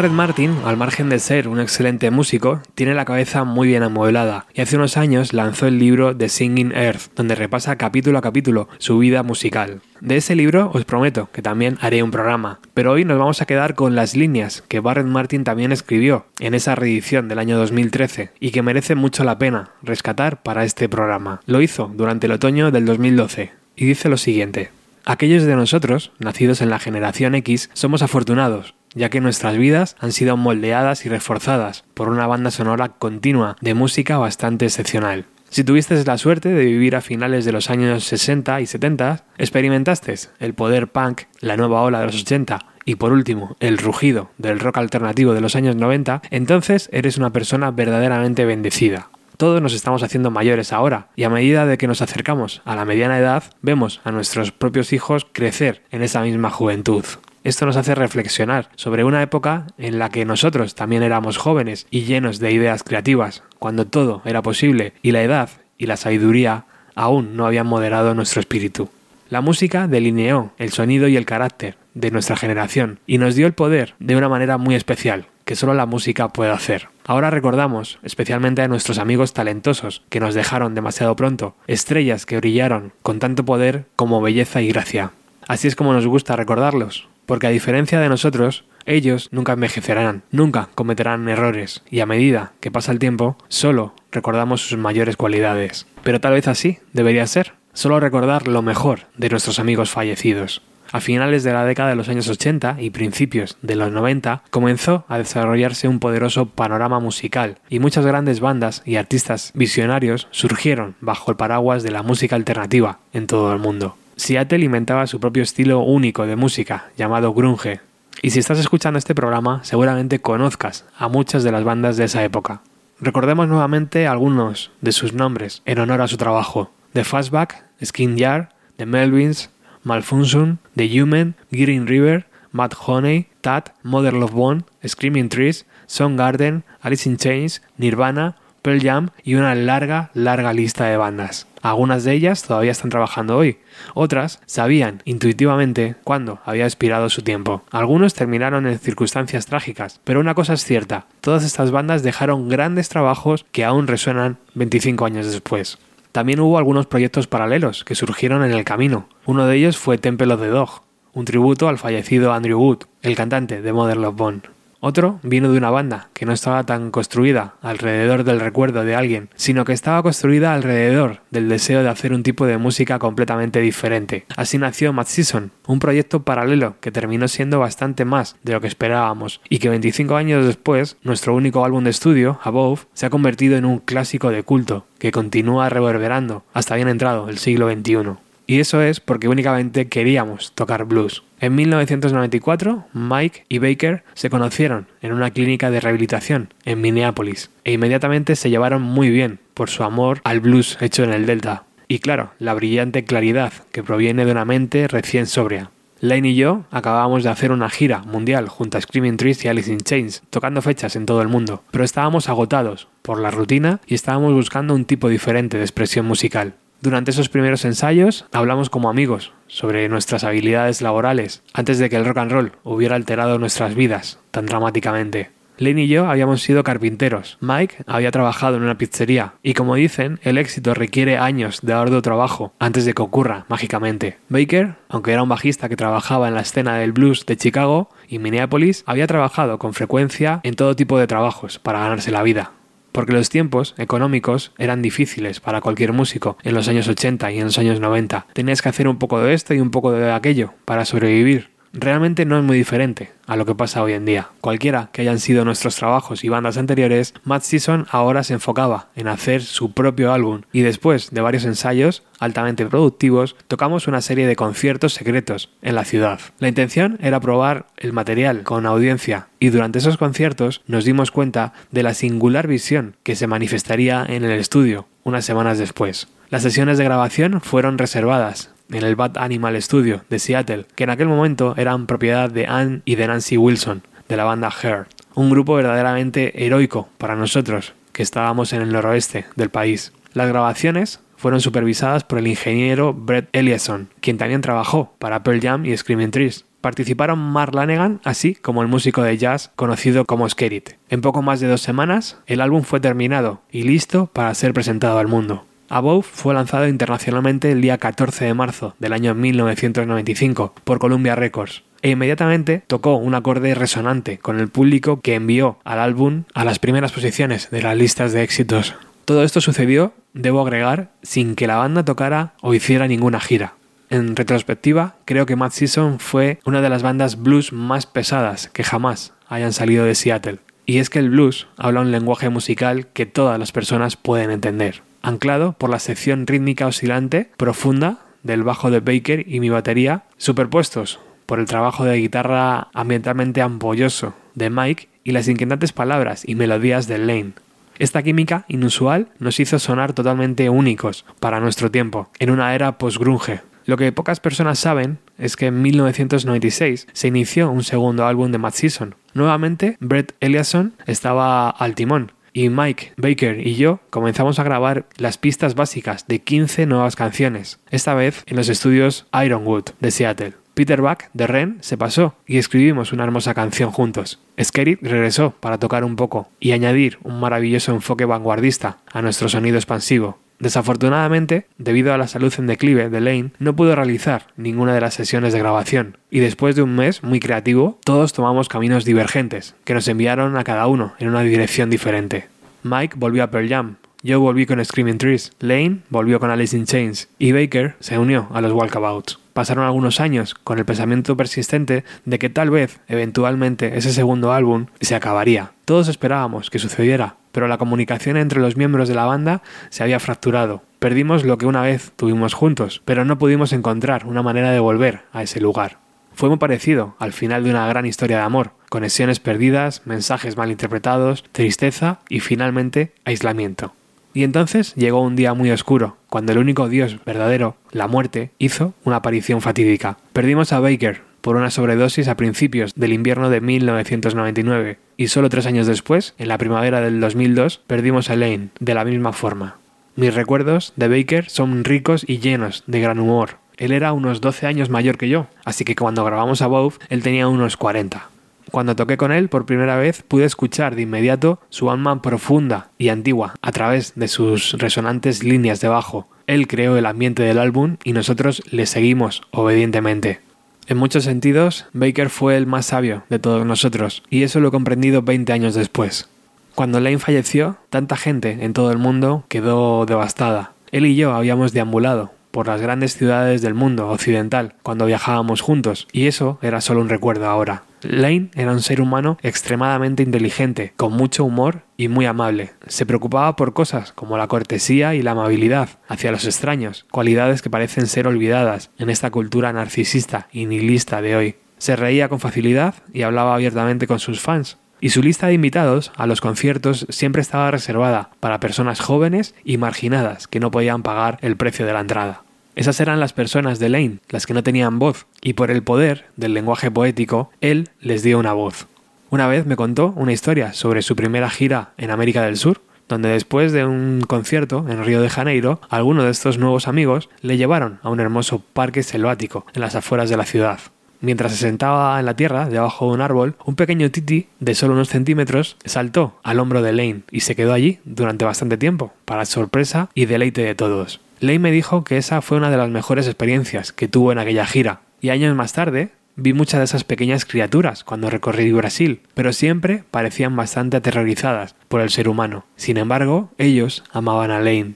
Barrett 0.00 0.16
Martin, 0.16 0.56
al 0.64 0.78
margen 0.78 1.10
de 1.10 1.18
ser 1.18 1.46
un 1.46 1.60
excelente 1.60 2.10
músico, 2.10 2.62
tiene 2.74 2.94
la 2.94 3.04
cabeza 3.04 3.44
muy 3.44 3.68
bien 3.68 3.82
amueblada 3.82 4.46
y 4.54 4.62
hace 4.62 4.76
unos 4.76 4.96
años 4.96 5.34
lanzó 5.34 5.66
el 5.66 5.78
libro 5.78 6.16
The 6.16 6.30
Singing 6.30 6.72
Earth, 6.72 7.12
donde 7.14 7.34
repasa 7.34 7.76
capítulo 7.76 8.16
a 8.16 8.22
capítulo 8.22 8.66
su 8.78 8.96
vida 8.96 9.22
musical. 9.22 9.82
De 10.00 10.16
ese 10.16 10.34
libro 10.36 10.70
os 10.72 10.86
prometo 10.86 11.28
que 11.34 11.42
también 11.42 11.76
haré 11.82 12.02
un 12.02 12.10
programa, 12.10 12.60
pero 12.72 12.92
hoy 12.92 13.04
nos 13.04 13.18
vamos 13.18 13.42
a 13.42 13.44
quedar 13.44 13.74
con 13.74 13.94
las 13.94 14.16
líneas 14.16 14.64
que 14.68 14.80
Barrett 14.80 15.06
Martin 15.06 15.44
también 15.44 15.70
escribió 15.70 16.24
en 16.38 16.54
esa 16.54 16.74
reedición 16.74 17.28
del 17.28 17.38
año 17.38 17.58
2013 17.58 18.30
y 18.40 18.52
que 18.52 18.62
merece 18.62 18.94
mucho 18.94 19.22
la 19.22 19.36
pena 19.36 19.72
rescatar 19.82 20.42
para 20.42 20.64
este 20.64 20.88
programa. 20.88 21.42
Lo 21.44 21.60
hizo 21.60 21.92
durante 21.94 22.24
el 22.24 22.32
otoño 22.32 22.70
del 22.70 22.86
2012 22.86 23.52
y 23.76 23.84
dice 23.84 24.08
lo 24.08 24.16
siguiente. 24.16 24.70
Aquellos 25.04 25.44
de 25.44 25.56
nosotros, 25.56 26.12
nacidos 26.18 26.62
en 26.62 26.70
la 26.70 26.78
generación 26.78 27.34
X, 27.34 27.68
somos 27.74 28.00
afortunados, 28.00 28.74
ya 28.94 29.08
que 29.10 29.20
nuestras 29.20 29.56
vidas 29.56 29.96
han 29.98 30.12
sido 30.12 30.36
moldeadas 30.36 31.06
y 31.06 31.08
reforzadas 31.08 31.84
por 31.94 32.08
una 32.08 32.26
banda 32.26 32.50
sonora 32.50 32.88
continua 32.88 33.56
de 33.60 33.74
música 33.74 34.18
bastante 34.18 34.66
excepcional. 34.66 35.26
Si 35.50 35.64
tuviste 35.64 36.04
la 36.04 36.16
suerte 36.16 36.50
de 36.50 36.64
vivir 36.64 36.94
a 36.94 37.00
finales 37.00 37.44
de 37.44 37.50
los 37.50 37.70
años 37.70 38.04
60 38.04 38.60
y 38.60 38.66
70, 38.66 39.24
experimentaste 39.36 40.14
el 40.38 40.54
poder 40.54 40.86
punk, 40.88 41.22
la 41.40 41.56
nueva 41.56 41.82
ola 41.82 41.98
de 42.00 42.06
los 42.06 42.22
80 42.22 42.66
y 42.84 42.94
por 42.94 43.12
último 43.12 43.56
el 43.58 43.78
rugido 43.78 44.30
del 44.38 44.60
rock 44.60 44.78
alternativo 44.78 45.34
de 45.34 45.40
los 45.40 45.56
años 45.56 45.74
90, 45.74 46.22
entonces 46.30 46.88
eres 46.92 47.18
una 47.18 47.30
persona 47.30 47.72
verdaderamente 47.72 48.44
bendecida. 48.44 49.08
Todos 49.36 49.60
nos 49.60 49.72
estamos 49.72 50.02
haciendo 50.02 50.30
mayores 50.30 50.72
ahora 50.72 51.08
y 51.16 51.24
a 51.24 51.30
medida 51.30 51.66
de 51.66 51.78
que 51.78 51.88
nos 51.88 52.02
acercamos 52.02 52.62
a 52.64 52.76
la 52.76 52.84
mediana 52.84 53.18
edad, 53.18 53.42
vemos 53.60 54.00
a 54.04 54.12
nuestros 54.12 54.52
propios 54.52 54.92
hijos 54.92 55.26
crecer 55.32 55.82
en 55.90 56.02
esa 56.02 56.22
misma 56.22 56.50
juventud. 56.50 57.04
Esto 57.42 57.64
nos 57.64 57.76
hace 57.76 57.94
reflexionar 57.94 58.68
sobre 58.76 59.02
una 59.02 59.22
época 59.22 59.66
en 59.78 59.98
la 59.98 60.10
que 60.10 60.26
nosotros 60.26 60.74
también 60.74 61.02
éramos 61.02 61.38
jóvenes 61.38 61.86
y 61.90 62.02
llenos 62.02 62.38
de 62.38 62.52
ideas 62.52 62.82
creativas, 62.82 63.42
cuando 63.58 63.86
todo 63.86 64.20
era 64.26 64.42
posible 64.42 64.92
y 65.00 65.12
la 65.12 65.22
edad 65.22 65.48
y 65.78 65.86
la 65.86 65.96
sabiduría 65.96 66.66
aún 66.94 67.36
no 67.36 67.46
habían 67.46 67.66
moderado 67.66 68.14
nuestro 68.14 68.40
espíritu. 68.40 68.90
La 69.30 69.40
música 69.40 69.86
delineó 69.86 70.52
el 70.58 70.70
sonido 70.70 71.08
y 71.08 71.16
el 71.16 71.24
carácter 71.24 71.76
de 71.94 72.10
nuestra 72.10 72.36
generación 72.36 72.98
y 73.06 73.16
nos 73.16 73.36
dio 73.36 73.46
el 73.46 73.54
poder 73.54 73.94
de 74.00 74.16
una 74.16 74.28
manera 74.28 74.58
muy 74.58 74.74
especial, 74.74 75.26
que 75.46 75.56
solo 75.56 75.72
la 75.72 75.86
música 75.86 76.28
puede 76.28 76.50
hacer. 76.50 76.88
Ahora 77.06 77.30
recordamos 77.30 77.98
especialmente 78.02 78.60
a 78.60 78.68
nuestros 78.68 78.98
amigos 78.98 79.32
talentosos 79.32 80.02
que 80.10 80.20
nos 80.20 80.34
dejaron 80.34 80.74
demasiado 80.74 81.16
pronto, 81.16 81.54
estrellas 81.66 82.26
que 82.26 82.36
brillaron 82.36 82.92
con 83.02 83.18
tanto 83.18 83.46
poder 83.46 83.86
como 83.96 84.20
belleza 84.20 84.60
y 84.60 84.68
gracia. 84.68 85.12
Así 85.48 85.68
es 85.68 85.74
como 85.74 85.92
nos 85.92 86.06
gusta 86.06 86.36
recordarlos, 86.36 87.08
porque 87.30 87.46
a 87.46 87.50
diferencia 87.50 88.00
de 88.00 88.08
nosotros, 88.08 88.64
ellos 88.86 89.28
nunca 89.30 89.52
envejecerán, 89.52 90.24
nunca 90.32 90.68
cometerán 90.74 91.28
errores, 91.28 91.84
y 91.88 92.00
a 92.00 92.06
medida 92.06 92.54
que 92.58 92.72
pasa 92.72 92.90
el 92.90 92.98
tiempo, 92.98 93.38
solo 93.46 93.94
recordamos 94.10 94.62
sus 94.62 94.76
mayores 94.76 95.16
cualidades. 95.16 95.86
Pero 96.02 96.20
tal 96.20 96.32
vez 96.32 96.48
así 96.48 96.78
debería 96.92 97.24
ser, 97.28 97.52
solo 97.72 98.00
recordar 98.00 98.48
lo 98.48 98.62
mejor 98.62 99.02
de 99.16 99.28
nuestros 99.28 99.60
amigos 99.60 99.90
fallecidos. 99.92 100.62
A 100.90 101.00
finales 101.00 101.44
de 101.44 101.52
la 101.52 101.64
década 101.64 101.90
de 101.90 101.94
los 101.94 102.08
años 102.08 102.28
80 102.28 102.78
y 102.80 102.90
principios 102.90 103.56
de 103.62 103.76
los 103.76 103.92
90 103.92 104.42
comenzó 104.50 105.04
a 105.06 105.18
desarrollarse 105.18 105.86
un 105.86 106.00
poderoso 106.00 106.46
panorama 106.46 106.98
musical 106.98 107.58
y 107.68 107.78
muchas 107.78 108.04
grandes 108.04 108.40
bandas 108.40 108.82
y 108.84 108.96
artistas 108.96 109.52
visionarios 109.54 110.26
surgieron 110.32 110.96
bajo 111.00 111.30
el 111.30 111.36
paraguas 111.36 111.84
de 111.84 111.92
la 111.92 112.02
música 112.02 112.34
alternativa 112.34 112.98
en 113.12 113.28
todo 113.28 113.52
el 113.52 113.60
mundo. 113.60 113.96
Seattle 114.20 114.62
inventaba 114.62 115.06
su 115.06 115.18
propio 115.18 115.42
estilo 115.42 115.80
único 115.80 116.26
de 116.26 116.36
música, 116.36 116.90
llamado 116.98 117.32
grunge. 117.32 117.80
Y 118.20 118.30
si 118.30 118.38
estás 118.38 118.58
escuchando 118.58 118.98
este 118.98 119.14
programa, 119.14 119.60
seguramente 119.64 120.18
conozcas 120.18 120.84
a 120.98 121.08
muchas 121.08 121.42
de 121.42 121.50
las 121.50 121.64
bandas 121.64 121.96
de 121.96 122.04
esa 122.04 122.22
época. 122.22 122.60
Recordemos 123.00 123.48
nuevamente 123.48 124.06
algunos 124.06 124.72
de 124.82 124.92
sus 124.92 125.14
nombres 125.14 125.62
en 125.64 125.78
honor 125.78 126.02
a 126.02 126.06
su 126.06 126.18
trabajo. 126.18 126.70
The 126.92 127.04
Fastback, 127.04 127.64
Skin 127.82 128.18
Yard, 128.18 128.50
The 128.76 128.84
Melvins, 128.84 129.48
Malfunction, 129.84 130.58
The 130.76 131.00
Human, 131.00 131.34
Green 131.50 131.86
River, 131.86 132.26
Mad 132.52 132.72
Honey, 132.86 133.28
Tat, 133.40 133.70
Mother 133.82 134.12
Love 134.12 134.34
Bone, 134.34 134.64
Screaming 134.86 135.30
Trees, 135.30 135.64
Song 135.86 136.18
Garden, 136.18 136.64
Alice 136.82 137.08
in 137.08 137.16
Chains, 137.16 137.62
Nirvana, 137.78 138.36
Pearl 138.60 138.82
Jam 138.82 139.10
y 139.24 139.36
una 139.36 139.54
larga, 139.54 140.10
larga 140.12 140.52
lista 140.52 140.84
de 140.84 140.98
bandas. 140.98 141.46
Algunas 141.62 142.04
de 142.04 142.14
ellas 142.14 142.42
todavía 142.42 142.72
están 142.72 142.90
trabajando 142.90 143.36
hoy, 143.36 143.58
otras 143.94 144.40
sabían 144.46 145.02
intuitivamente 145.04 145.96
cuándo 146.04 146.40
había 146.44 146.64
expirado 146.64 147.10
su 147.10 147.22
tiempo. 147.22 147.62
Algunos 147.70 148.14
terminaron 148.14 148.66
en 148.66 148.78
circunstancias 148.78 149.46
trágicas, 149.46 150.00
pero 150.04 150.20
una 150.20 150.34
cosa 150.34 150.54
es 150.54 150.64
cierta, 150.64 151.06
todas 151.20 151.44
estas 151.44 151.70
bandas 151.70 152.02
dejaron 152.02 152.48
grandes 152.48 152.88
trabajos 152.88 153.44
que 153.52 153.64
aún 153.64 153.86
resuenan 153.86 154.38
25 154.54 155.04
años 155.04 155.26
después. 155.26 155.78
También 156.12 156.40
hubo 156.40 156.58
algunos 156.58 156.86
proyectos 156.86 157.26
paralelos 157.26 157.84
que 157.84 157.94
surgieron 157.94 158.42
en 158.42 158.52
el 158.52 158.64
camino. 158.64 159.08
Uno 159.26 159.46
de 159.46 159.56
ellos 159.56 159.76
fue 159.76 159.98
Temple 159.98 160.32
of 160.34 160.40
the 160.40 160.48
Dog, 160.48 160.82
un 161.12 161.24
tributo 161.24 161.68
al 161.68 161.78
fallecido 161.78 162.32
Andrew 162.32 162.58
Wood, 162.58 162.84
el 163.02 163.16
cantante 163.16 163.62
de 163.62 163.72
Mother 163.72 163.96
Love 163.96 164.16
Bone. 164.16 164.40
Otro 164.82 165.20
vino 165.22 165.52
de 165.52 165.58
una 165.58 165.68
banda 165.68 166.08
que 166.14 166.24
no 166.24 166.32
estaba 166.32 166.64
tan 166.64 166.90
construida 166.90 167.54
alrededor 167.60 168.24
del 168.24 168.40
recuerdo 168.40 168.82
de 168.82 168.94
alguien, 168.94 169.28
sino 169.34 169.66
que 169.66 169.74
estaba 169.74 170.02
construida 170.02 170.54
alrededor 170.54 171.20
del 171.30 171.50
deseo 171.50 171.82
de 171.82 171.90
hacer 171.90 172.14
un 172.14 172.22
tipo 172.22 172.46
de 172.46 172.56
música 172.56 172.98
completamente 172.98 173.60
diferente. 173.60 174.24
Así 174.36 174.56
nació 174.56 174.94
Mad 174.94 175.04
Season, 175.04 175.52
un 175.66 175.80
proyecto 175.80 176.22
paralelo 176.22 176.76
que 176.80 176.90
terminó 176.90 177.28
siendo 177.28 177.58
bastante 177.58 178.06
más 178.06 178.36
de 178.42 178.54
lo 178.54 178.62
que 178.62 178.68
esperábamos 178.68 179.42
y 179.50 179.58
que 179.58 179.68
25 179.68 180.16
años 180.16 180.46
después, 180.46 180.96
nuestro 181.02 181.34
único 181.34 181.62
álbum 181.62 181.84
de 181.84 181.90
estudio, 181.90 182.40
Above, 182.42 182.86
se 182.94 183.04
ha 183.04 183.10
convertido 183.10 183.58
en 183.58 183.66
un 183.66 183.80
clásico 183.80 184.30
de 184.30 184.44
culto 184.44 184.86
que 184.98 185.12
continúa 185.12 185.68
reverberando 185.68 186.44
hasta 186.54 186.76
bien 186.76 186.88
entrado 186.88 187.28
el 187.28 187.36
siglo 187.36 187.70
XXI. 187.70 188.29
Y 188.50 188.58
eso 188.58 188.82
es 188.82 188.98
porque 188.98 189.28
únicamente 189.28 189.86
queríamos 189.86 190.50
tocar 190.56 190.84
blues. 190.84 191.22
En 191.38 191.54
1994, 191.54 192.84
Mike 192.92 193.44
y 193.48 193.58
Baker 193.60 194.02
se 194.14 194.28
conocieron 194.28 194.88
en 195.02 195.12
una 195.12 195.30
clínica 195.30 195.70
de 195.70 195.78
rehabilitación 195.78 196.52
en 196.64 196.80
Minneapolis 196.80 197.50
e 197.62 197.74
inmediatamente 197.74 198.34
se 198.34 198.50
llevaron 198.50 198.82
muy 198.82 199.08
bien 199.08 199.38
por 199.54 199.70
su 199.70 199.84
amor 199.84 200.20
al 200.24 200.40
blues 200.40 200.78
hecho 200.80 201.04
en 201.04 201.12
el 201.12 201.26
Delta. 201.26 201.62
Y 201.86 202.00
claro, 202.00 202.32
la 202.40 202.54
brillante 202.54 203.04
claridad 203.04 203.52
que 203.70 203.84
proviene 203.84 204.24
de 204.24 204.32
una 204.32 204.44
mente 204.44 204.88
recién 204.88 205.28
sobria. 205.28 205.70
Lane 206.00 206.30
y 206.30 206.34
yo 206.34 206.64
acabábamos 206.72 207.22
de 207.22 207.30
hacer 207.30 207.52
una 207.52 207.70
gira 207.70 208.00
mundial 208.00 208.48
junto 208.48 208.78
a 208.78 208.80
Screaming 208.80 209.16
Trees 209.16 209.44
y 209.44 209.48
Alice 209.48 209.72
in 209.72 209.78
Chains, 209.78 210.24
tocando 210.28 210.60
fechas 210.60 210.96
en 210.96 211.06
todo 211.06 211.22
el 211.22 211.28
mundo, 211.28 211.62
pero 211.70 211.84
estábamos 211.84 212.28
agotados 212.28 212.88
por 213.02 213.20
la 213.20 213.30
rutina 213.30 213.78
y 213.86 213.94
estábamos 213.94 214.32
buscando 214.32 214.74
un 214.74 214.86
tipo 214.86 215.08
diferente 215.08 215.56
de 215.56 215.62
expresión 215.62 216.04
musical. 216.04 216.54
Durante 216.82 217.10
esos 217.10 217.28
primeros 217.28 217.66
ensayos 217.66 218.24
hablamos 218.32 218.70
como 218.70 218.88
amigos 218.88 219.32
sobre 219.48 219.86
nuestras 219.90 220.24
habilidades 220.24 220.80
laborales 220.80 221.42
antes 221.52 221.78
de 221.78 221.90
que 221.90 221.96
el 221.96 222.06
rock 222.06 222.18
and 222.18 222.32
roll 222.32 222.52
hubiera 222.64 222.96
alterado 222.96 223.38
nuestras 223.38 223.74
vidas 223.74 224.18
tan 224.30 224.46
dramáticamente. 224.46 225.30
Lane 225.58 225.82
y 225.82 225.88
yo 225.88 226.08
habíamos 226.08 226.40
sido 226.40 226.64
carpinteros. 226.64 227.36
Mike 227.42 227.84
había 227.86 228.10
trabajado 228.10 228.56
en 228.56 228.62
una 228.62 228.78
pizzería. 228.78 229.34
Y 229.42 229.52
como 229.52 229.74
dicen, 229.74 230.18
el 230.22 230.38
éxito 230.38 230.72
requiere 230.72 231.18
años 231.18 231.60
de 231.62 231.74
arduo 231.74 232.00
trabajo 232.00 232.54
antes 232.58 232.86
de 232.86 232.94
que 232.94 233.02
ocurra 233.02 233.44
mágicamente. 233.48 234.16
Baker, 234.30 234.76
aunque 234.88 235.12
era 235.12 235.22
un 235.22 235.28
bajista 235.28 235.68
que 235.68 235.76
trabajaba 235.76 236.28
en 236.28 236.34
la 236.34 236.40
escena 236.40 236.76
del 236.76 236.92
blues 236.92 237.26
de 237.26 237.36
Chicago 237.36 237.90
y 238.08 238.18
Minneapolis, 238.18 238.84
había 238.86 239.06
trabajado 239.06 239.58
con 239.58 239.74
frecuencia 239.74 240.40
en 240.44 240.54
todo 240.54 240.74
tipo 240.76 240.98
de 240.98 241.06
trabajos 241.06 241.58
para 241.58 241.80
ganarse 241.80 242.10
la 242.10 242.22
vida 242.22 242.52
porque 242.92 243.12
los 243.12 243.28
tiempos 243.28 243.74
económicos 243.78 244.52
eran 244.58 244.82
difíciles 244.82 245.40
para 245.40 245.60
cualquier 245.60 245.92
músico 245.92 246.36
en 246.42 246.54
los 246.54 246.68
años 246.68 246.88
80 246.88 247.30
y 247.32 247.38
en 247.38 247.44
los 247.44 247.58
años 247.58 247.80
90. 247.80 248.26
Tenías 248.32 248.62
que 248.62 248.68
hacer 248.68 248.88
un 248.88 248.98
poco 248.98 249.20
de 249.20 249.34
esto 249.34 249.54
y 249.54 249.60
un 249.60 249.70
poco 249.70 249.92
de 249.92 250.12
aquello 250.12 250.54
para 250.64 250.84
sobrevivir. 250.84 251.50
Realmente 251.72 252.24
no 252.24 252.36
es 252.36 252.42
muy 252.42 252.58
diferente 252.58 253.12
a 253.28 253.36
lo 253.36 253.46
que 253.46 253.54
pasa 253.54 253.82
hoy 253.82 253.92
en 253.92 254.04
día. 254.04 254.30
Cualquiera 254.40 254.90
que 254.92 255.02
hayan 255.02 255.20
sido 255.20 255.44
nuestros 255.44 255.76
trabajos 255.76 256.24
y 256.24 256.28
bandas 256.28 256.56
anteriores, 256.56 257.14
Matt 257.22 257.42
Season 257.42 257.86
ahora 257.90 258.24
se 258.24 258.34
enfocaba 258.34 258.88
en 258.96 259.06
hacer 259.06 259.42
su 259.42 259.72
propio 259.72 260.12
álbum 260.12 260.42
y 260.52 260.62
después 260.62 261.10
de 261.12 261.20
varios 261.20 261.44
ensayos 261.44 262.02
altamente 262.18 262.66
productivos, 262.66 263.36
tocamos 263.46 263.86
una 263.86 264.00
serie 264.00 264.26
de 264.26 264.34
conciertos 264.34 264.94
secretos 264.94 265.50
en 265.62 265.76
la 265.76 265.84
ciudad. 265.84 266.20
La 266.40 266.48
intención 266.48 266.98
era 267.00 267.20
probar 267.20 267.66
el 267.76 267.92
material 267.92 268.42
con 268.42 268.66
audiencia 268.66 269.28
y 269.38 269.50
durante 269.50 269.78
esos 269.78 269.96
conciertos 269.96 270.62
nos 270.66 270.84
dimos 270.84 271.12
cuenta 271.12 271.52
de 271.70 271.84
la 271.84 271.94
singular 271.94 272.48
visión 272.48 272.96
que 273.04 273.14
se 273.14 273.28
manifestaría 273.28 274.04
en 274.08 274.24
el 274.24 274.32
estudio 274.32 274.88
unas 275.04 275.24
semanas 275.24 275.58
después. 275.58 276.08
Las 276.30 276.42
sesiones 276.42 276.78
de 276.78 276.84
grabación 276.84 277.40
fueron 277.40 277.78
reservadas 277.78 278.50
en 278.72 278.84
el 278.84 278.96
Bad 278.96 279.18
Animal 279.18 279.60
Studio 279.62 280.02
de 280.08 280.18
Seattle, 280.18 280.66
que 280.74 280.84
en 280.84 280.90
aquel 280.90 281.08
momento 281.08 281.54
eran 281.56 281.86
propiedad 281.86 282.30
de 282.30 282.46
Anne 282.46 282.82
y 282.84 282.94
de 282.94 283.06
Nancy 283.06 283.36
Wilson, 283.36 283.82
de 284.08 284.16
la 284.16 284.24
banda 284.24 284.50
Heart, 284.50 284.88
un 285.14 285.30
grupo 285.30 285.54
verdaderamente 285.54 286.44
heroico 286.44 286.88
para 286.98 287.16
nosotros, 287.16 287.74
que 287.92 288.02
estábamos 288.02 288.52
en 288.52 288.62
el 288.62 288.72
noroeste 288.72 289.26
del 289.36 289.50
país. 289.50 289.92
Las 290.12 290.28
grabaciones 290.28 291.00
fueron 291.16 291.40
supervisadas 291.40 292.04
por 292.04 292.18
el 292.18 292.26
ingeniero 292.26 292.94
Brett 292.94 293.28
Eliasson, 293.32 293.90
quien 294.00 294.18
también 294.18 294.40
trabajó 294.40 294.94
para 294.98 295.22
Pearl 295.22 295.40
Jam 295.40 295.66
y 295.66 295.76
Screaming 295.76 296.10
Trees. 296.10 296.46
Participaron 296.60 297.18
Mark 297.18 297.54
Lanegan, 297.54 298.00
así 298.04 298.34
como 298.34 298.62
el 298.62 298.68
músico 298.68 299.02
de 299.02 299.16
jazz 299.16 299.50
conocido 299.54 300.04
como 300.04 300.28
Skerit. 300.28 300.70
En 300.88 301.00
poco 301.00 301.22
más 301.22 301.40
de 301.40 301.48
dos 301.48 301.60
semanas, 301.60 302.18
el 302.26 302.40
álbum 302.40 302.62
fue 302.62 302.80
terminado 302.80 303.42
y 303.50 303.62
listo 303.62 304.06
para 304.06 304.34
ser 304.34 304.52
presentado 304.52 304.98
al 304.98 305.08
mundo. 305.08 305.44
Above 305.72 306.04
fue 306.04 306.34
lanzado 306.34 306.66
internacionalmente 306.66 307.52
el 307.52 307.60
día 307.60 307.78
14 307.78 308.24
de 308.24 308.34
marzo 308.34 308.74
del 308.80 308.92
año 308.92 309.14
1995 309.14 310.52
por 310.64 310.80
Columbia 310.80 311.14
Records 311.14 311.62
e 311.80 311.90
inmediatamente 311.90 312.64
tocó 312.66 312.96
un 312.96 313.14
acorde 313.14 313.54
resonante 313.54 314.18
con 314.18 314.40
el 314.40 314.48
público 314.48 315.00
que 315.00 315.14
envió 315.14 315.58
al 315.62 315.78
álbum 315.78 316.24
a 316.34 316.44
las 316.44 316.58
primeras 316.58 316.90
posiciones 316.90 317.50
de 317.52 317.62
las 317.62 317.76
listas 317.76 318.12
de 318.12 318.24
éxitos. 318.24 318.74
Todo 319.04 319.22
esto 319.22 319.40
sucedió, 319.40 319.94
debo 320.12 320.40
agregar, 320.40 320.90
sin 321.02 321.36
que 321.36 321.46
la 321.46 321.56
banda 321.56 321.84
tocara 321.84 322.34
o 322.42 322.52
hiciera 322.52 322.88
ninguna 322.88 323.20
gira. 323.20 323.54
En 323.90 324.16
retrospectiva, 324.16 324.96
creo 325.04 325.24
que 325.24 325.36
Mad 325.36 325.52
Season 325.52 326.00
fue 326.00 326.40
una 326.44 326.62
de 326.62 326.68
las 326.68 326.82
bandas 326.82 327.22
blues 327.22 327.52
más 327.52 327.86
pesadas 327.86 328.48
que 328.48 328.64
jamás 328.64 329.12
hayan 329.28 329.52
salido 329.52 329.84
de 329.84 329.94
Seattle. 329.94 330.40
Y 330.66 330.78
es 330.78 330.90
que 330.90 330.98
el 330.98 331.10
blues 331.10 331.46
habla 331.56 331.80
un 331.80 331.92
lenguaje 331.92 332.28
musical 332.28 332.88
que 332.88 333.06
todas 333.06 333.38
las 333.38 333.52
personas 333.52 333.96
pueden 333.96 334.30
entender, 334.32 334.82
anclado 335.02 335.52
por 335.52 335.70
la 335.70 335.78
sección 335.78 336.26
rítmica 336.26 336.66
oscilante 336.66 337.30
profunda 337.36 337.98
del 338.22 338.42
bajo 338.42 338.70
de 338.70 338.80
Baker 338.80 339.24
y 339.26 339.40
mi 339.40 339.48
batería, 339.48 340.04
superpuestos 340.16 341.00
por 341.26 341.38
el 341.38 341.46
trabajo 341.46 341.84
de 341.84 341.96
guitarra 341.96 342.68
ambientalmente 342.74 343.40
ampolloso 343.40 344.14
de 344.34 344.50
Mike 344.50 344.88
y 345.04 345.12
las 345.12 345.28
inquietantes 345.28 345.72
palabras 345.72 346.22
y 346.26 346.34
melodías 346.34 346.86
de 346.86 346.98
Lane. 346.98 347.32
Esta 347.78 348.02
química 348.02 348.44
inusual 348.48 349.08
nos 349.18 349.40
hizo 349.40 349.58
sonar 349.58 349.94
totalmente 349.94 350.50
únicos 350.50 351.06
para 351.18 351.40
nuestro 351.40 351.70
tiempo, 351.70 352.10
en 352.18 352.30
una 352.30 352.54
era 352.54 352.76
post-grunge. 352.76 353.40
Lo 353.64 353.76
que 353.76 353.92
pocas 353.92 354.20
personas 354.20 354.58
saben 354.58 354.98
es 355.16 355.36
que 355.36 355.46
en 355.46 355.62
1996 355.62 356.88
se 356.92 357.08
inició 357.08 357.50
un 357.50 357.62
segundo 357.62 358.06
álbum 358.06 358.32
de 358.32 358.38
Mad 358.38 358.52
Season. 358.52 358.96
Nuevamente, 359.14 359.76
Brett 359.80 360.14
Eliasson 360.20 360.74
estaba 360.86 361.48
al 361.48 361.74
timón 361.74 362.12
y 362.32 362.48
Mike 362.48 362.92
Baker 362.96 363.46
y 363.46 363.54
yo 363.54 363.80
comenzamos 363.90 364.38
a 364.38 364.44
grabar 364.44 364.86
las 364.96 365.18
pistas 365.18 365.54
básicas 365.54 366.06
de 366.06 366.20
15 366.20 366.66
nuevas 366.66 366.96
canciones, 366.96 367.60
esta 367.70 367.94
vez 367.94 368.22
en 368.26 368.36
los 368.36 368.48
estudios 368.48 369.06
Ironwood 369.12 369.70
de 369.80 369.90
Seattle. 369.90 370.34
Peter 370.54 370.82
Buck 370.82 371.04
de 371.14 371.26
Ren 371.26 371.58
se 371.60 371.78
pasó 371.78 372.14
y 372.26 372.38
escribimos 372.38 372.92
una 372.92 373.04
hermosa 373.04 373.34
canción 373.34 373.70
juntos. 373.70 374.20
Skerit 374.42 374.82
regresó 374.82 375.30
para 375.40 375.58
tocar 375.58 375.84
un 375.84 375.96
poco 375.96 376.28
y 376.38 376.52
añadir 376.52 376.98
un 377.02 377.20
maravilloso 377.20 377.72
enfoque 377.72 378.04
vanguardista 378.04 378.78
a 378.92 379.00
nuestro 379.00 379.28
sonido 379.28 379.56
expansivo. 379.56 380.18
Desafortunadamente, 380.40 381.46
debido 381.58 381.92
a 381.92 381.98
la 381.98 382.08
salud 382.08 382.32
en 382.38 382.46
declive 382.46 382.88
de 382.88 383.00
Lane, 383.00 383.30
no 383.38 383.54
pudo 383.54 383.76
realizar 383.76 384.26
ninguna 384.36 384.74
de 384.74 384.80
las 384.80 384.94
sesiones 384.94 385.34
de 385.34 385.38
grabación, 385.38 385.98
y 386.10 386.20
después 386.20 386.56
de 386.56 386.62
un 386.62 386.74
mes 386.74 387.02
muy 387.02 387.20
creativo, 387.20 387.78
todos 387.84 388.14
tomamos 388.14 388.48
caminos 388.48 388.86
divergentes, 388.86 389.54
que 389.64 389.74
nos 389.74 389.86
enviaron 389.86 390.38
a 390.38 390.44
cada 390.44 390.66
uno 390.66 390.94
en 390.98 391.08
una 391.08 391.20
dirección 391.20 391.68
diferente. 391.68 392.28
Mike 392.62 392.96
volvió 392.98 393.22
a 393.22 393.30
Pearl 393.30 393.48
Jam, 393.48 393.76
yo 394.02 394.18
volví 394.18 394.46
con 394.46 394.64
Screaming 394.64 394.96
Trees, 394.96 395.32
Lane 395.40 395.80
volvió 395.90 396.18
con 396.18 396.30
Alice 396.30 396.56
in 396.56 396.64
Chains, 396.64 397.08
y 397.18 397.32
Baker 397.32 397.76
se 397.80 397.98
unió 397.98 398.28
a 398.32 398.40
los 398.40 398.52
Walkabouts. 398.52 399.19
Pasaron 399.32 399.64
algunos 399.64 400.00
años 400.00 400.34
con 400.34 400.58
el 400.58 400.64
pensamiento 400.64 401.16
persistente 401.16 401.84
de 402.04 402.18
que 402.18 402.30
tal 402.30 402.50
vez, 402.50 402.80
eventualmente, 402.88 403.76
ese 403.78 403.92
segundo 403.92 404.32
álbum 404.32 404.66
se 404.80 404.94
acabaría. 404.94 405.52
Todos 405.64 405.88
esperábamos 405.88 406.50
que 406.50 406.58
sucediera, 406.58 407.16
pero 407.32 407.48
la 407.48 407.58
comunicación 407.58 408.16
entre 408.16 408.40
los 408.40 408.56
miembros 408.56 408.88
de 408.88 408.94
la 408.94 409.04
banda 409.04 409.42
se 409.70 409.82
había 409.82 410.00
fracturado. 410.00 410.62
Perdimos 410.78 411.24
lo 411.24 411.38
que 411.38 411.46
una 411.46 411.62
vez 411.62 411.92
tuvimos 411.96 412.34
juntos, 412.34 412.82
pero 412.84 413.04
no 413.04 413.18
pudimos 413.18 413.52
encontrar 413.52 414.06
una 414.06 414.22
manera 414.22 414.50
de 414.50 414.60
volver 414.60 415.02
a 415.12 415.22
ese 415.22 415.40
lugar. 415.40 415.78
Fue 416.12 416.28
muy 416.28 416.38
parecido 416.38 416.96
al 416.98 417.12
final 417.12 417.44
de 417.44 417.50
una 417.50 417.66
gran 417.66 417.86
historia 417.86 418.18
de 418.18 418.24
amor, 418.24 418.52
conexiones 418.68 419.20
perdidas, 419.20 419.82
mensajes 419.86 420.36
mal 420.36 420.50
interpretados, 420.50 421.24
tristeza 421.32 422.00
y 422.08 422.20
finalmente 422.20 422.92
aislamiento. 423.04 423.74
Y 424.12 424.24
entonces 424.24 424.74
llegó 424.74 425.02
un 425.02 425.16
día 425.16 425.34
muy 425.34 425.50
oscuro, 425.50 425.96
cuando 426.08 426.32
el 426.32 426.38
único 426.38 426.68
Dios 426.68 426.98
verdadero, 427.04 427.56
la 427.70 427.86
muerte, 427.86 428.30
hizo 428.38 428.74
una 428.84 428.96
aparición 428.96 429.40
fatídica. 429.40 429.98
Perdimos 430.12 430.52
a 430.52 430.60
Baker 430.60 431.02
por 431.20 431.36
una 431.36 431.50
sobredosis 431.50 432.08
a 432.08 432.16
principios 432.16 432.74
del 432.74 432.92
invierno 432.92 433.30
de 433.30 433.40
1999, 433.40 434.78
y 434.96 435.08
solo 435.08 435.28
tres 435.28 435.46
años 435.46 435.66
después, 435.66 436.14
en 436.18 436.28
la 436.28 436.38
primavera 436.38 436.80
del 436.80 437.00
2002, 437.00 437.60
perdimos 437.66 438.10
a 438.10 438.16
Lane, 438.16 438.48
de 438.58 438.74
la 438.74 438.84
misma 438.84 439.12
forma. 439.12 439.56
Mis 439.96 440.14
recuerdos 440.14 440.72
de 440.76 440.88
Baker 440.88 441.28
son 441.28 441.64
ricos 441.64 442.04
y 442.06 442.18
llenos 442.18 442.64
de 442.66 442.80
gran 442.80 442.98
humor. 442.98 443.38
Él 443.58 443.72
era 443.72 443.92
unos 443.92 444.20
12 444.20 444.46
años 444.46 444.70
mayor 444.70 444.96
que 444.96 445.08
yo, 445.08 445.26
así 445.44 445.64
que 445.64 445.76
cuando 445.76 446.04
grabamos 446.04 446.40
a 446.40 446.46
Above, 446.46 446.78
él 446.88 447.02
tenía 447.02 447.28
unos 447.28 447.58
40. 447.58 448.09
Cuando 448.50 448.74
toqué 448.74 448.96
con 448.96 449.12
él 449.12 449.28
por 449.28 449.46
primera 449.46 449.76
vez 449.76 450.02
pude 450.02 450.24
escuchar 450.24 450.74
de 450.74 450.82
inmediato 450.82 451.40
su 451.50 451.70
alma 451.70 452.02
profunda 452.02 452.70
y 452.78 452.88
antigua 452.88 453.34
a 453.42 453.52
través 453.52 453.92
de 453.94 454.08
sus 454.08 454.52
resonantes 454.54 455.22
líneas 455.22 455.60
de 455.60 455.68
bajo. 455.68 456.08
Él 456.26 456.48
creó 456.48 456.76
el 456.76 456.86
ambiente 456.86 457.22
del 457.22 457.38
álbum 457.38 457.76
y 457.84 457.92
nosotros 457.92 458.42
le 458.50 458.66
seguimos 458.66 459.22
obedientemente. 459.30 460.20
En 460.66 460.78
muchos 460.78 461.04
sentidos, 461.04 461.66
Baker 461.72 462.10
fue 462.10 462.36
el 462.36 462.46
más 462.46 462.66
sabio 462.66 463.02
de 463.08 463.18
todos 463.18 463.44
nosotros, 463.44 464.04
y 464.08 464.22
eso 464.22 464.38
lo 464.38 464.48
he 464.48 464.52
comprendido 464.52 465.02
20 465.02 465.32
años 465.32 465.54
después. 465.54 466.08
Cuando 466.54 466.78
Lane 466.78 466.98
falleció, 466.98 467.56
tanta 467.70 467.96
gente 467.96 468.38
en 468.40 468.52
todo 468.52 468.70
el 468.70 468.78
mundo 468.78 469.24
quedó 469.28 469.84
devastada. 469.86 470.52
Él 470.70 470.86
y 470.86 470.94
yo 470.94 471.12
habíamos 471.12 471.52
deambulado 471.52 472.12
por 472.30 472.46
las 472.46 472.60
grandes 472.60 472.96
ciudades 472.96 473.42
del 473.42 473.54
mundo 473.54 473.88
occidental 473.88 474.54
cuando 474.62 474.86
viajábamos 474.86 475.40
juntos, 475.40 475.88
y 475.92 476.06
eso 476.06 476.38
era 476.42 476.60
solo 476.60 476.80
un 476.80 476.88
recuerdo 476.88 477.26
ahora. 477.26 477.64
Lane 477.82 478.30
era 478.34 478.52
un 478.52 478.62
ser 478.62 478.80
humano 478.80 479.18
extremadamente 479.22 480.02
inteligente, 480.02 480.72
con 480.76 480.92
mucho 480.92 481.24
humor 481.24 481.62
y 481.76 481.88
muy 481.88 482.06
amable. 482.06 482.52
Se 482.66 482.86
preocupaba 482.86 483.36
por 483.36 483.52
cosas 483.52 483.92
como 483.92 484.18
la 484.18 484.28
cortesía 484.28 484.94
y 484.94 485.02
la 485.02 485.12
amabilidad 485.12 485.68
hacia 485.88 486.12
los 486.12 486.24
extraños, 486.24 486.86
cualidades 486.90 487.42
que 487.42 487.50
parecen 487.50 487.86
ser 487.86 488.06
olvidadas 488.06 488.70
en 488.78 488.90
esta 488.90 489.10
cultura 489.10 489.52
narcisista 489.52 490.28
y 490.32 490.46
nihilista 490.46 491.02
de 491.02 491.16
hoy. 491.16 491.36
Se 491.58 491.76
reía 491.76 492.08
con 492.08 492.20
facilidad 492.20 492.74
y 492.92 493.02
hablaba 493.02 493.34
abiertamente 493.34 493.86
con 493.86 493.98
sus 493.98 494.20
fans, 494.20 494.58
y 494.80 494.90
su 494.90 495.02
lista 495.02 495.26
de 495.26 495.34
invitados 495.34 495.92
a 495.96 496.06
los 496.06 496.20
conciertos 496.20 496.86
siempre 496.88 497.22
estaba 497.22 497.50
reservada 497.50 498.10
para 498.20 498.40
personas 498.40 498.80
jóvenes 498.80 499.34
y 499.44 499.58
marginadas 499.58 500.26
que 500.26 500.40
no 500.40 500.50
podían 500.50 500.82
pagar 500.82 501.18
el 501.20 501.36
precio 501.36 501.66
de 501.66 501.72
la 501.74 501.80
entrada. 501.80 502.22
Esas 502.60 502.78
eran 502.78 503.00
las 503.00 503.14
personas 503.14 503.58
de 503.58 503.70
Lane, 503.70 504.00
las 504.10 504.26
que 504.26 504.34
no 504.34 504.42
tenían 504.42 504.78
voz, 504.78 505.06
y 505.22 505.32
por 505.32 505.50
el 505.50 505.62
poder 505.62 506.04
del 506.16 506.34
lenguaje 506.34 506.70
poético, 506.70 507.30
él 507.40 507.70
les 507.80 508.02
dio 508.02 508.18
una 508.18 508.34
voz. 508.34 508.66
Una 509.08 509.26
vez 509.28 509.46
me 509.46 509.56
contó 509.56 509.94
una 509.96 510.12
historia 510.12 510.52
sobre 510.52 510.82
su 510.82 510.94
primera 510.94 511.30
gira 511.30 511.70
en 511.78 511.90
América 511.90 512.20
del 512.20 512.36
Sur, 512.36 512.60
donde 512.86 513.08
después 513.08 513.52
de 513.52 513.64
un 513.64 514.02
concierto 514.06 514.66
en 514.68 514.84
Río 514.84 515.00
de 515.00 515.08
Janeiro, 515.08 515.62
algunos 515.70 516.04
de 516.04 516.10
estos 516.10 516.36
nuevos 516.36 516.68
amigos 516.68 517.08
le 517.22 517.38
llevaron 517.38 517.78
a 517.82 517.88
un 517.88 517.98
hermoso 517.98 518.42
parque 518.52 518.82
selvático 518.82 519.46
en 519.54 519.62
las 519.62 519.74
afueras 519.74 520.10
de 520.10 520.18
la 520.18 520.26
ciudad. 520.26 520.60
Mientras 521.00 521.32
se 521.32 521.38
sentaba 521.38 521.98
en 521.98 522.04
la 522.04 522.14
tierra, 522.14 522.46
debajo 522.46 522.88
de 522.88 522.92
un 522.92 523.00
árbol, 523.00 523.36
un 523.42 523.54
pequeño 523.54 523.90
titi 523.90 524.28
de 524.38 524.54
solo 524.54 524.74
unos 524.74 524.90
centímetros 524.90 525.56
saltó 525.64 526.20
al 526.22 526.38
hombro 526.38 526.60
de 526.60 526.72
Lane 526.74 527.04
y 527.10 527.20
se 527.20 527.34
quedó 527.34 527.54
allí 527.54 527.78
durante 527.86 528.26
bastante 528.26 528.58
tiempo, 528.58 528.92
para 529.06 529.24
sorpresa 529.24 529.88
y 529.94 530.04
deleite 530.04 530.42
de 530.42 530.54
todos. 530.54 531.00
Lane 531.20 531.38
me 531.38 531.52
dijo 531.52 531.84
que 531.84 531.98
esa 531.98 532.22
fue 532.22 532.38
una 532.38 532.50
de 532.50 532.56
las 532.56 532.70
mejores 532.70 533.06
experiencias 533.06 533.72
que 533.72 533.88
tuvo 533.88 534.10
en 534.10 534.18
aquella 534.18 534.46
gira, 534.46 534.80
y 535.02 535.10
años 535.10 535.36
más 535.36 535.52
tarde 535.52 535.90
vi 536.16 536.32
muchas 536.32 536.60
de 536.60 536.64
esas 536.64 536.84
pequeñas 536.84 537.26
criaturas 537.26 537.84
cuando 537.84 538.08
recorrí 538.08 538.50
Brasil, 538.52 539.02
pero 539.12 539.34
siempre 539.34 539.84
parecían 539.90 540.34
bastante 540.34 540.78
aterrorizadas 540.78 541.54
por 541.68 541.82
el 541.82 541.90
ser 541.90 542.08
humano. 542.08 542.44
Sin 542.56 542.78
embargo, 542.78 543.30
ellos 543.36 543.84
amaban 543.92 544.30
a 544.30 544.38
Lane. 544.38 544.74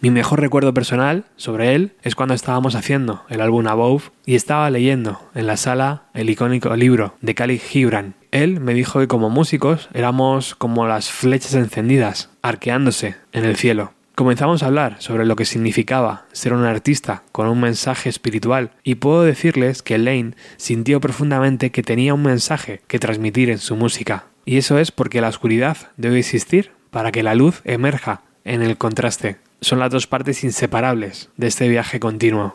Mi 0.00 0.10
mejor 0.10 0.40
recuerdo 0.40 0.74
personal 0.74 1.24
sobre 1.36 1.74
él 1.74 1.92
es 2.02 2.14
cuando 2.14 2.34
estábamos 2.34 2.74
haciendo 2.74 3.22
el 3.30 3.40
álbum 3.40 3.66
Above 3.66 4.10
y 4.26 4.34
estaba 4.34 4.68
leyendo 4.68 5.18
en 5.34 5.46
la 5.46 5.56
sala 5.56 6.02
el 6.12 6.28
icónico 6.28 6.76
libro 6.76 7.14
de 7.22 7.34
Cali 7.34 7.58
Gibran. 7.58 8.14
Él 8.30 8.60
me 8.60 8.74
dijo 8.74 9.00
que 9.00 9.08
como 9.08 9.30
músicos 9.30 9.88
éramos 9.94 10.56
como 10.56 10.86
las 10.86 11.10
flechas 11.10 11.54
encendidas, 11.54 12.30
arqueándose 12.42 13.14
en 13.32 13.44
el 13.44 13.56
cielo. 13.56 13.93
Comenzamos 14.14 14.62
a 14.62 14.66
hablar 14.66 14.94
sobre 15.00 15.26
lo 15.26 15.34
que 15.34 15.44
significaba 15.44 16.26
ser 16.30 16.52
un 16.52 16.62
artista 16.62 17.24
con 17.32 17.48
un 17.48 17.60
mensaje 17.60 18.08
espiritual 18.08 18.70
y 18.84 18.94
puedo 18.94 19.24
decirles 19.24 19.82
que 19.82 19.98
Lane 19.98 20.36
sintió 20.56 21.00
profundamente 21.00 21.72
que 21.72 21.82
tenía 21.82 22.14
un 22.14 22.22
mensaje 22.22 22.80
que 22.86 23.00
transmitir 23.00 23.50
en 23.50 23.58
su 23.58 23.74
música. 23.74 24.26
Y 24.44 24.58
eso 24.58 24.78
es 24.78 24.92
porque 24.92 25.20
la 25.20 25.30
oscuridad 25.30 25.76
debe 25.96 26.20
existir 26.20 26.70
para 26.92 27.10
que 27.10 27.24
la 27.24 27.34
luz 27.34 27.60
emerja 27.64 28.22
en 28.44 28.62
el 28.62 28.78
contraste. 28.78 29.38
Son 29.60 29.80
las 29.80 29.90
dos 29.90 30.06
partes 30.06 30.44
inseparables 30.44 31.30
de 31.36 31.48
este 31.48 31.68
viaje 31.68 31.98
continuo. 31.98 32.54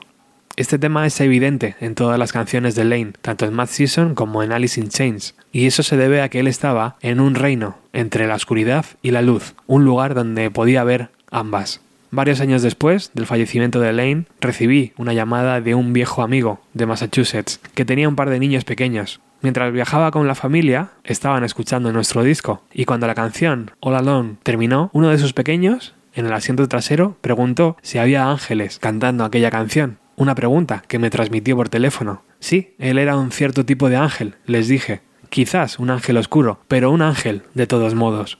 Este 0.55 0.79
tema 0.79 1.05
es 1.05 1.19
evidente 1.21 1.75
en 1.79 1.95
todas 1.95 2.19
las 2.19 2.33
canciones 2.33 2.75
de 2.75 2.83
Lane, 2.83 3.13
tanto 3.21 3.45
en 3.45 3.53
Mad 3.53 3.67
Season 3.67 4.13
como 4.13 4.43
en 4.43 4.51
Alice 4.51 4.79
in 4.79 4.89
Chains, 4.89 5.35
y 5.51 5.67
eso 5.67 5.83
se 5.83 5.95
debe 5.95 6.21
a 6.21 6.27
que 6.27 6.41
él 6.41 6.47
estaba 6.47 6.97
en 7.01 7.21
un 7.21 7.35
reino 7.35 7.77
entre 7.93 8.27
la 8.27 8.35
oscuridad 8.35 8.85
y 9.01 9.11
la 9.11 9.21
luz, 9.21 9.55
un 9.67 9.85
lugar 9.85 10.15
donde 10.15 10.51
podía 10.51 10.83
ver 10.83 11.11
ambas. 11.31 11.81
Varios 12.11 12.41
años 12.41 12.63
después 12.63 13.11
del 13.13 13.27
fallecimiento 13.27 13.79
de 13.79 13.93
Lane, 13.93 14.25
recibí 14.41 14.93
una 14.97 15.13
llamada 15.13 15.61
de 15.61 15.75
un 15.75 15.93
viejo 15.93 16.23
amigo 16.23 16.59
de 16.73 16.87
Massachusetts 16.87 17.59
que 17.75 17.85
tenía 17.85 18.09
un 18.09 18.15
par 18.15 18.29
de 18.29 18.39
niños 18.39 18.63
pequeños. 18.65 19.21
Mientras 19.41 19.71
viajaba 19.71 20.11
con 20.11 20.27
la 20.27 20.35
familia, 20.35 20.89
estaban 21.03 21.43
escuchando 21.43 21.93
nuestro 21.93 22.23
disco, 22.23 22.63
y 22.73 22.85
cuando 22.85 23.07
la 23.07 23.15
canción 23.15 23.71
All 23.79 23.95
Alone 23.95 24.37
terminó, 24.43 24.89
uno 24.91 25.09
de 25.09 25.17
sus 25.17 25.33
pequeños, 25.33 25.93
en 26.13 26.25
el 26.25 26.33
asiento 26.33 26.67
trasero, 26.67 27.15
preguntó 27.21 27.77
si 27.81 27.99
había 27.99 28.29
ángeles 28.29 28.79
cantando 28.79 29.23
aquella 29.23 29.51
canción. 29.51 29.99
Una 30.15 30.35
pregunta 30.35 30.83
que 30.87 30.99
me 30.99 31.09
transmitió 31.09 31.55
por 31.55 31.69
teléfono. 31.69 32.23
Sí, 32.39 32.73
él 32.79 32.97
era 32.97 33.15
un 33.15 33.31
cierto 33.31 33.65
tipo 33.65 33.87
de 33.87 33.95
ángel, 33.95 34.35
les 34.45 34.67
dije. 34.67 35.01
Quizás 35.29 35.79
un 35.79 35.91
ángel 35.91 36.17
oscuro, 36.17 36.59
pero 36.67 36.91
un 36.91 37.01
ángel 37.01 37.43
de 37.53 37.67
todos 37.67 37.93
modos. 37.95 38.39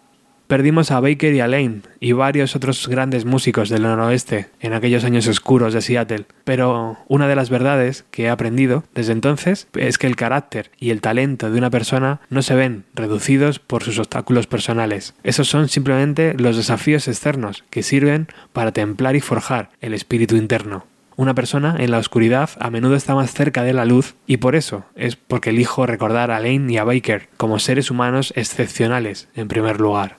Perdimos 0.50 0.90
a 0.90 1.00
Baker 1.00 1.36
y 1.36 1.42
a 1.42 1.48
Lane 1.48 1.82
y 2.00 2.14
varios 2.14 2.56
otros 2.56 2.88
grandes 2.88 3.24
músicos 3.24 3.70
del 3.70 3.84
noroeste 3.84 4.48
en 4.60 4.74
aquellos 4.74 5.04
años 5.04 5.28
oscuros 5.28 5.76
de 5.76 5.82
Seattle, 5.82 6.26
pero 6.44 6.98
una 7.08 7.28
de 7.28 7.36
las 7.36 7.52
verdades 7.52 8.04
que 8.10 8.24
he 8.24 8.30
aprendido 8.32 8.84
desde 8.96 9.12
entonces 9.12 9.68
es 9.76 10.00
que 10.00 10.08
el 10.08 10.16
carácter 10.16 10.72
y 10.80 10.90
el 10.90 11.02
talento 11.02 11.52
de 11.52 11.58
una 11.60 11.70
persona 11.70 12.22
no 12.32 12.42
se 12.42 12.56
ven 12.56 12.86
reducidos 12.96 13.60
por 13.60 13.84
sus 13.84 14.00
obstáculos 14.00 14.48
personales. 14.48 15.14
Esos 15.22 15.48
son 15.48 15.70
simplemente 15.70 16.34
los 16.36 16.58
desafíos 16.58 17.08
externos 17.08 17.64
que 17.70 17.84
sirven 17.84 18.28
para 18.52 18.72
templar 18.72 19.16
y 19.16 19.20
forjar 19.20 19.70
el 19.82 19.94
espíritu 19.94 20.36
interno. 20.36 20.88
Una 21.16 21.36
persona 21.36 21.76
en 21.78 21.92
la 21.92 22.00
oscuridad 22.00 22.50
a 22.60 22.72
menudo 22.72 22.96
está 22.96 23.14
más 23.14 23.34
cerca 23.34 23.62
de 23.62 23.74
la 23.74 23.86
luz 23.86 24.16
y 24.26 24.38
por 24.38 24.56
eso 24.56 24.86
es 24.96 25.16
porque 25.16 25.52
elijo 25.52 25.86
recordar 25.86 26.32
a 26.32 26.40
Lane 26.40 26.74
y 26.74 26.78
a 26.78 26.86
Baker 26.86 27.30
como 27.38 27.60
seres 27.60 27.92
humanos 27.92 28.34
excepcionales 28.36 29.28
en 29.36 29.48
primer 29.48 29.80
lugar. 29.80 30.18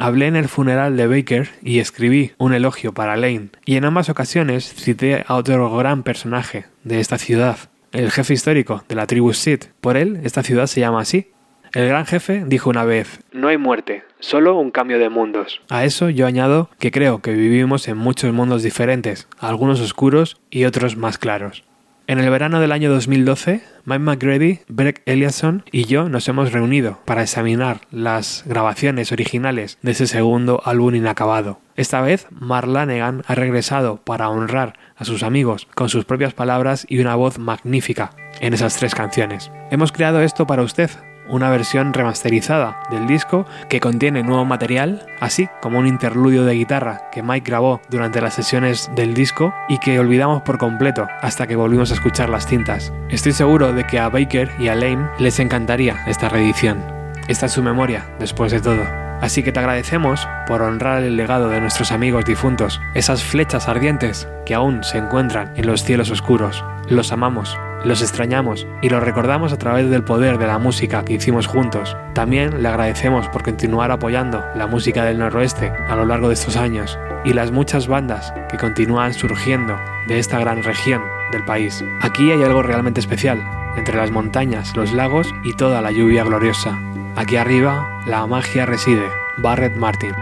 Hablé 0.00 0.28
en 0.28 0.36
el 0.36 0.48
funeral 0.48 0.96
de 0.96 1.06
Baker 1.06 1.50
y 1.62 1.78
escribí 1.78 2.32
un 2.38 2.54
elogio 2.54 2.94
para 2.94 3.18
Lane, 3.18 3.50
y 3.66 3.76
en 3.76 3.84
ambas 3.84 4.08
ocasiones 4.08 4.72
cité 4.72 5.26
a 5.26 5.34
otro 5.34 5.76
gran 5.76 6.04
personaje 6.04 6.64
de 6.84 7.00
esta 7.00 7.18
ciudad, 7.18 7.58
el 7.92 8.10
jefe 8.10 8.32
histórico 8.32 8.82
de 8.88 8.94
la 8.94 9.06
tribu 9.06 9.34
Sid. 9.34 9.64
Por 9.82 9.98
él, 9.98 10.20
esta 10.24 10.42
ciudad 10.42 10.68
se 10.68 10.80
llama 10.80 11.02
así. 11.02 11.32
El 11.74 11.86
gran 11.86 12.06
jefe 12.06 12.44
dijo 12.46 12.70
una 12.70 12.84
vez, 12.84 13.20
no 13.32 13.48
hay 13.48 13.58
muerte, 13.58 14.02
solo 14.20 14.58
un 14.58 14.70
cambio 14.70 14.98
de 14.98 15.10
mundos. 15.10 15.60
A 15.68 15.84
eso 15.84 16.08
yo 16.08 16.26
añado 16.26 16.70
que 16.78 16.90
creo 16.90 17.20
que 17.20 17.34
vivimos 17.34 17.86
en 17.86 17.98
muchos 17.98 18.32
mundos 18.32 18.62
diferentes, 18.62 19.28
algunos 19.38 19.82
oscuros 19.82 20.40
y 20.48 20.64
otros 20.64 20.96
más 20.96 21.18
claros. 21.18 21.62
En 22.10 22.18
el 22.18 22.28
verano 22.28 22.58
del 22.58 22.72
año 22.72 22.90
2012, 22.90 23.62
Mike 23.84 23.98
McGrady, 24.00 24.58
Breck 24.66 25.00
Eliasson 25.06 25.62
y 25.70 25.84
yo 25.84 26.08
nos 26.08 26.26
hemos 26.26 26.50
reunido 26.50 26.98
para 27.04 27.22
examinar 27.22 27.82
las 27.92 28.42
grabaciones 28.46 29.12
originales 29.12 29.78
de 29.82 29.92
ese 29.92 30.08
segundo 30.08 30.60
álbum 30.64 30.96
inacabado. 30.96 31.60
Esta 31.76 32.00
vez, 32.00 32.26
Mark 32.32 32.66
Lanegan 32.66 33.22
ha 33.28 33.36
regresado 33.36 33.98
para 33.98 34.28
honrar 34.28 34.76
a 34.96 35.04
sus 35.04 35.22
amigos 35.22 35.68
con 35.76 35.88
sus 35.88 36.04
propias 36.04 36.34
palabras 36.34 36.84
y 36.88 36.98
una 36.98 37.14
voz 37.14 37.38
magnífica 37.38 38.10
en 38.40 38.54
esas 38.54 38.76
tres 38.76 38.92
canciones. 38.92 39.52
Hemos 39.70 39.92
creado 39.92 40.20
esto 40.20 40.48
para 40.48 40.64
usted, 40.64 40.90
una 41.30 41.50
versión 41.50 41.92
remasterizada 41.92 42.80
del 42.90 43.06
disco 43.06 43.46
que 43.68 43.80
contiene 43.80 44.22
nuevo 44.22 44.44
material, 44.44 45.06
así 45.20 45.48
como 45.60 45.78
un 45.78 45.86
interludio 45.86 46.44
de 46.44 46.54
guitarra 46.54 47.10
que 47.10 47.22
Mike 47.22 47.48
grabó 47.48 47.80
durante 47.88 48.20
las 48.20 48.34
sesiones 48.34 48.90
del 48.94 49.14
disco 49.14 49.54
y 49.68 49.78
que 49.78 49.98
olvidamos 49.98 50.42
por 50.42 50.58
completo 50.58 51.06
hasta 51.22 51.46
que 51.46 51.56
volvimos 51.56 51.90
a 51.90 51.94
escuchar 51.94 52.28
las 52.28 52.46
cintas. 52.46 52.92
Estoy 53.08 53.32
seguro 53.32 53.72
de 53.72 53.84
que 53.86 53.98
a 53.98 54.08
Baker 54.08 54.50
y 54.58 54.68
a 54.68 54.74
Lane 54.74 55.08
les 55.18 55.38
encantaría 55.38 55.96
esta 56.06 56.28
reedición. 56.28 56.99
Esta 57.28 57.46
es 57.46 57.52
su 57.52 57.62
memoria, 57.62 58.06
después 58.18 58.52
de 58.52 58.60
todo. 58.60 58.82
Así 59.20 59.42
que 59.42 59.52
te 59.52 59.60
agradecemos 59.60 60.26
por 60.46 60.62
honrar 60.62 61.02
el 61.02 61.16
legado 61.16 61.48
de 61.48 61.60
nuestros 61.60 61.92
amigos 61.92 62.24
difuntos, 62.24 62.80
esas 62.94 63.22
flechas 63.22 63.68
ardientes 63.68 64.28
que 64.46 64.54
aún 64.54 64.82
se 64.82 64.98
encuentran 64.98 65.52
en 65.56 65.66
los 65.66 65.84
cielos 65.84 66.10
oscuros. 66.10 66.64
Los 66.88 67.12
amamos 67.12 67.58
los 67.84 68.02
extrañamos 68.02 68.66
y 68.82 68.88
los 68.88 69.02
recordamos 69.02 69.52
a 69.52 69.58
través 69.58 69.88
del 69.90 70.04
poder 70.04 70.38
de 70.38 70.46
la 70.46 70.58
música 70.58 71.04
que 71.04 71.14
hicimos 71.14 71.46
juntos. 71.46 71.96
También 72.14 72.62
le 72.62 72.68
agradecemos 72.68 73.28
por 73.28 73.42
continuar 73.42 73.90
apoyando 73.90 74.44
la 74.54 74.66
música 74.66 75.04
del 75.04 75.18
noroeste 75.18 75.72
a 75.88 75.96
lo 75.96 76.04
largo 76.04 76.28
de 76.28 76.34
estos 76.34 76.56
años 76.56 76.98
y 77.24 77.32
las 77.32 77.52
muchas 77.52 77.86
bandas 77.86 78.32
que 78.50 78.58
continúan 78.58 79.14
surgiendo 79.14 79.76
de 80.08 80.18
esta 80.18 80.38
gran 80.38 80.62
región 80.62 81.02
del 81.32 81.44
país. 81.44 81.82
Aquí 82.02 82.30
hay 82.30 82.42
algo 82.42 82.62
realmente 82.62 83.00
especial, 83.00 83.42
entre 83.76 83.96
las 83.96 84.10
montañas, 84.10 84.76
los 84.76 84.92
lagos 84.92 85.32
y 85.44 85.54
toda 85.54 85.80
la 85.80 85.90
lluvia 85.90 86.24
gloriosa. 86.24 86.78
Aquí 87.16 87.36
arriba, 87.36 88.02
la 88.06 88.26
magia 88.26 88.66
reside. 88.66 89.08
Barrett 89.38 89.76
Martin. 89.76 90.14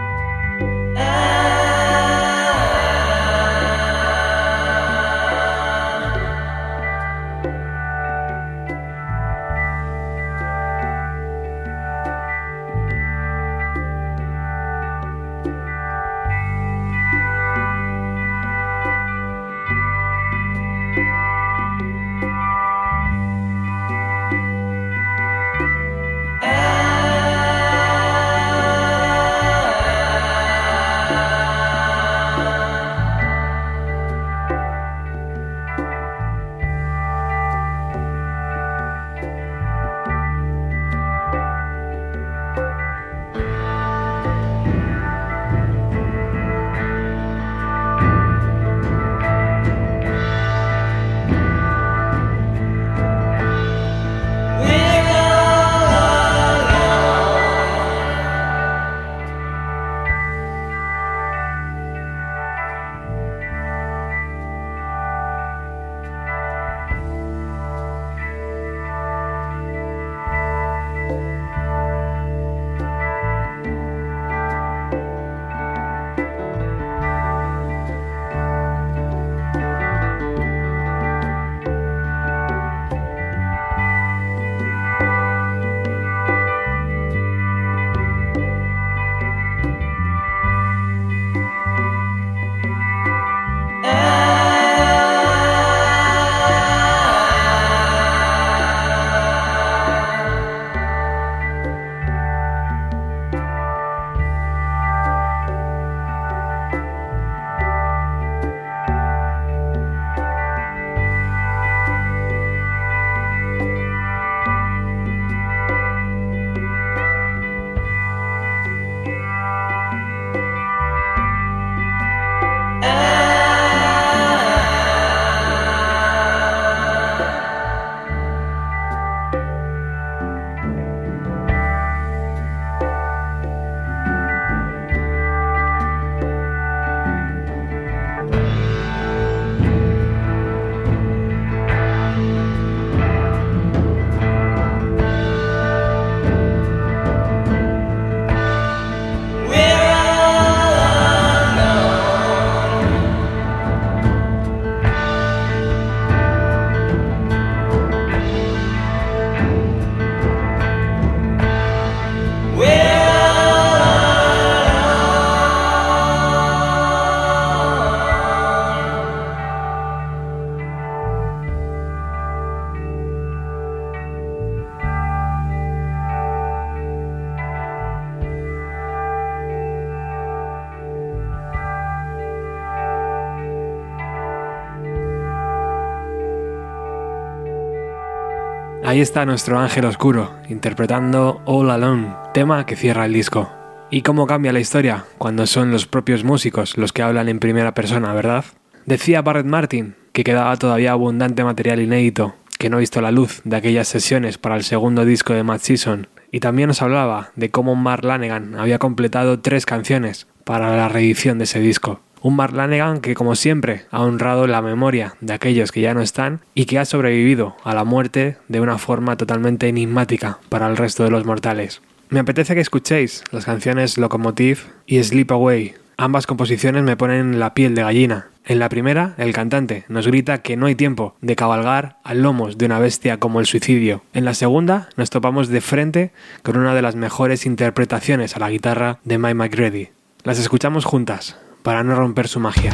Ahí 188.89 189.01
está 189.01 189.23
nuestro 189.23 189.59
ángel 189.59 189.85
oscuro, 189.85 190.33
interpretando 190.49 191.43
All 191.45 191.69
Alone, 191.69 192.11
tema 192.33 192.65
que 192.65 192.75
cierra 192.75 193.05
el 193.05 193.13
disco. 193.13 193.47
¿Y 193.91 194.01
cómo 194.01 194.25
cambia 194.25 194.51
la 194.51 194.61
historia 194.61 195.05
cuando 195.19 195.45
son 195.45 195.69
los 195.69 195.85
propios 195.85 196.23
músicos 196.23 196.75
los 196.75 196.91
que 196.91 197.03
hablan 197.03 197.29
en 197.29 197.37
primera 197.37 197.75
persona, 197.75 198.15
verdad? 198.15 198.45
Decía 198.87 199.21
Barrett 199.21 199.45
Martin 199.45 199.93
que 200.11 200.23
quedaba 200.23 200.57
todavía 200.57 200.93
abundante 200.93 201.43
material 201.43 201.79
inédito, 201.79 202.33
que 202.57 202.71
no 202.71 202.77
ha 202.77 202.79
visto 202.79 202.99
la 202.99 203.11
luz 203.11 203.41
de 203.43 203.57
aquellas 203.57 203.87
sesiones 203.87 204.39
para 204.39 204.55
el 204.55 204.63
segundo 204.63 205.05
disco 205.05 205.35
de 205.35 205.43
Matt 205.43 205.61
Season, 205.61 206.07
y 206.31 206.39
también 206.39 206.69
nos 206.69 206.81
hablaba 206.81 207.29
de 207.35 207.51
cómo 207.51 207.75
Mark 207.75 208.03
Lanegan 208.03 208.55
había 208.55 208.79
completado 208.79 209.39
tres 209.39 209.67
canciones 209.67 210.25
para 210.45 210.75
la 210.75 210.89
reedición 210.89 211.37
de 211.37 211.43
ese 211.43 211.59
disco. 211.59 212.01
Un 212.21 212.35
Mark 212.35 212.53
Lanegan 212.53 212.99
que, 212.99 213.15
como 213.15 213.35
siempre, 213.35 213.85
ha 213.91 214.01
honrado 214.01 214.45
la 214.47 214.61
memoria 214.61 215.15
de 215.21 215.33
aquellos 215.33 215.71
que 215.71 215.81
ya 215.81 215.93
no 215.93 216.01
están 216.01 216.41
y 216.53 216.65
que 216.65 216.79
ha 216.79 216.85
sobrevivido 216.85 217.55
a 217.63 217.73
la 217.73 217.83
muerte 217.83 218.37
de 218.47 218.59
una 218.59 218.77
forma 218.77 219.15
totalmente 219.15 219.67
enigmática 219.67 220.39
para 220.49 220.67
el 220.67 220.77
resto 220.77 221.03
de 221.03 221.11
los 221.11 221.25
mortales. 221.25 221.81
Me 222.09 222.19
apetece 222.19 222.55
que 222.55 222.61
escuchéis 222.61 223.23
las 223.31 223.45
canciones 223.45 223.97
Locomotive 223.97 224.61
y 224.85 225.01
Sleep 225.03 225.31
Away. 225.31 225.75
Ambas 225.95 226.27
composiciones 226.27 226.83
me 226.83 226.97
ponen 226.97 227.39
la 227.39 227.53
piel 227.53 227.75
de 227.75 227.83
gallina. 227.83 228.29
En 228.45 228.57
la 228.57 228.67
primera, 228.67 229.13
el 229.17 229.31
cantante 229.31 229.85
nos 229.89 230.07
grita 230.07 230.41
que 230.41 230.57
no 230.57 230.65
hay 230.65 230.75
tiempo 230.75 231.15
de 231.21 231.35
cabalgar 231.35 231.97
a 232.03 232.13
lomos 232.13 232.57
de 232.57 232.65
una 232.65 232.79
bestia 232.79 233.17
como 233.17 233.39
el 233.39 233.45
suicidio. 233.45 234.01
En 234.13 234.25
la 234.25 234.33
segunda, 234.33 234.89
nos 234.97 235.09
topamos 235.09 235.49
de 235.49 235.61
frente 235.61 236.11
con 236.41 236.57
una 236.57 236.73
de 236.73 236.81
las 236.81 236.95
mejores 236.95 237.45
interpretaciones 237.45 238.35
a 238.35 238.39
la 238.39 238.49
guitarra 238.49 238.99
de 239.03 239.19
Mike 239.19 239.35
McReady. 239.35 239.89
Las 240.23 240.39
escuchamos 240.39 240.85
juntas, 240.85 241.37
para 241.63 241.83
no 241.83 241.95
romper 241.95 242.27
su 242.27 242.39
magia. 242.39 242.73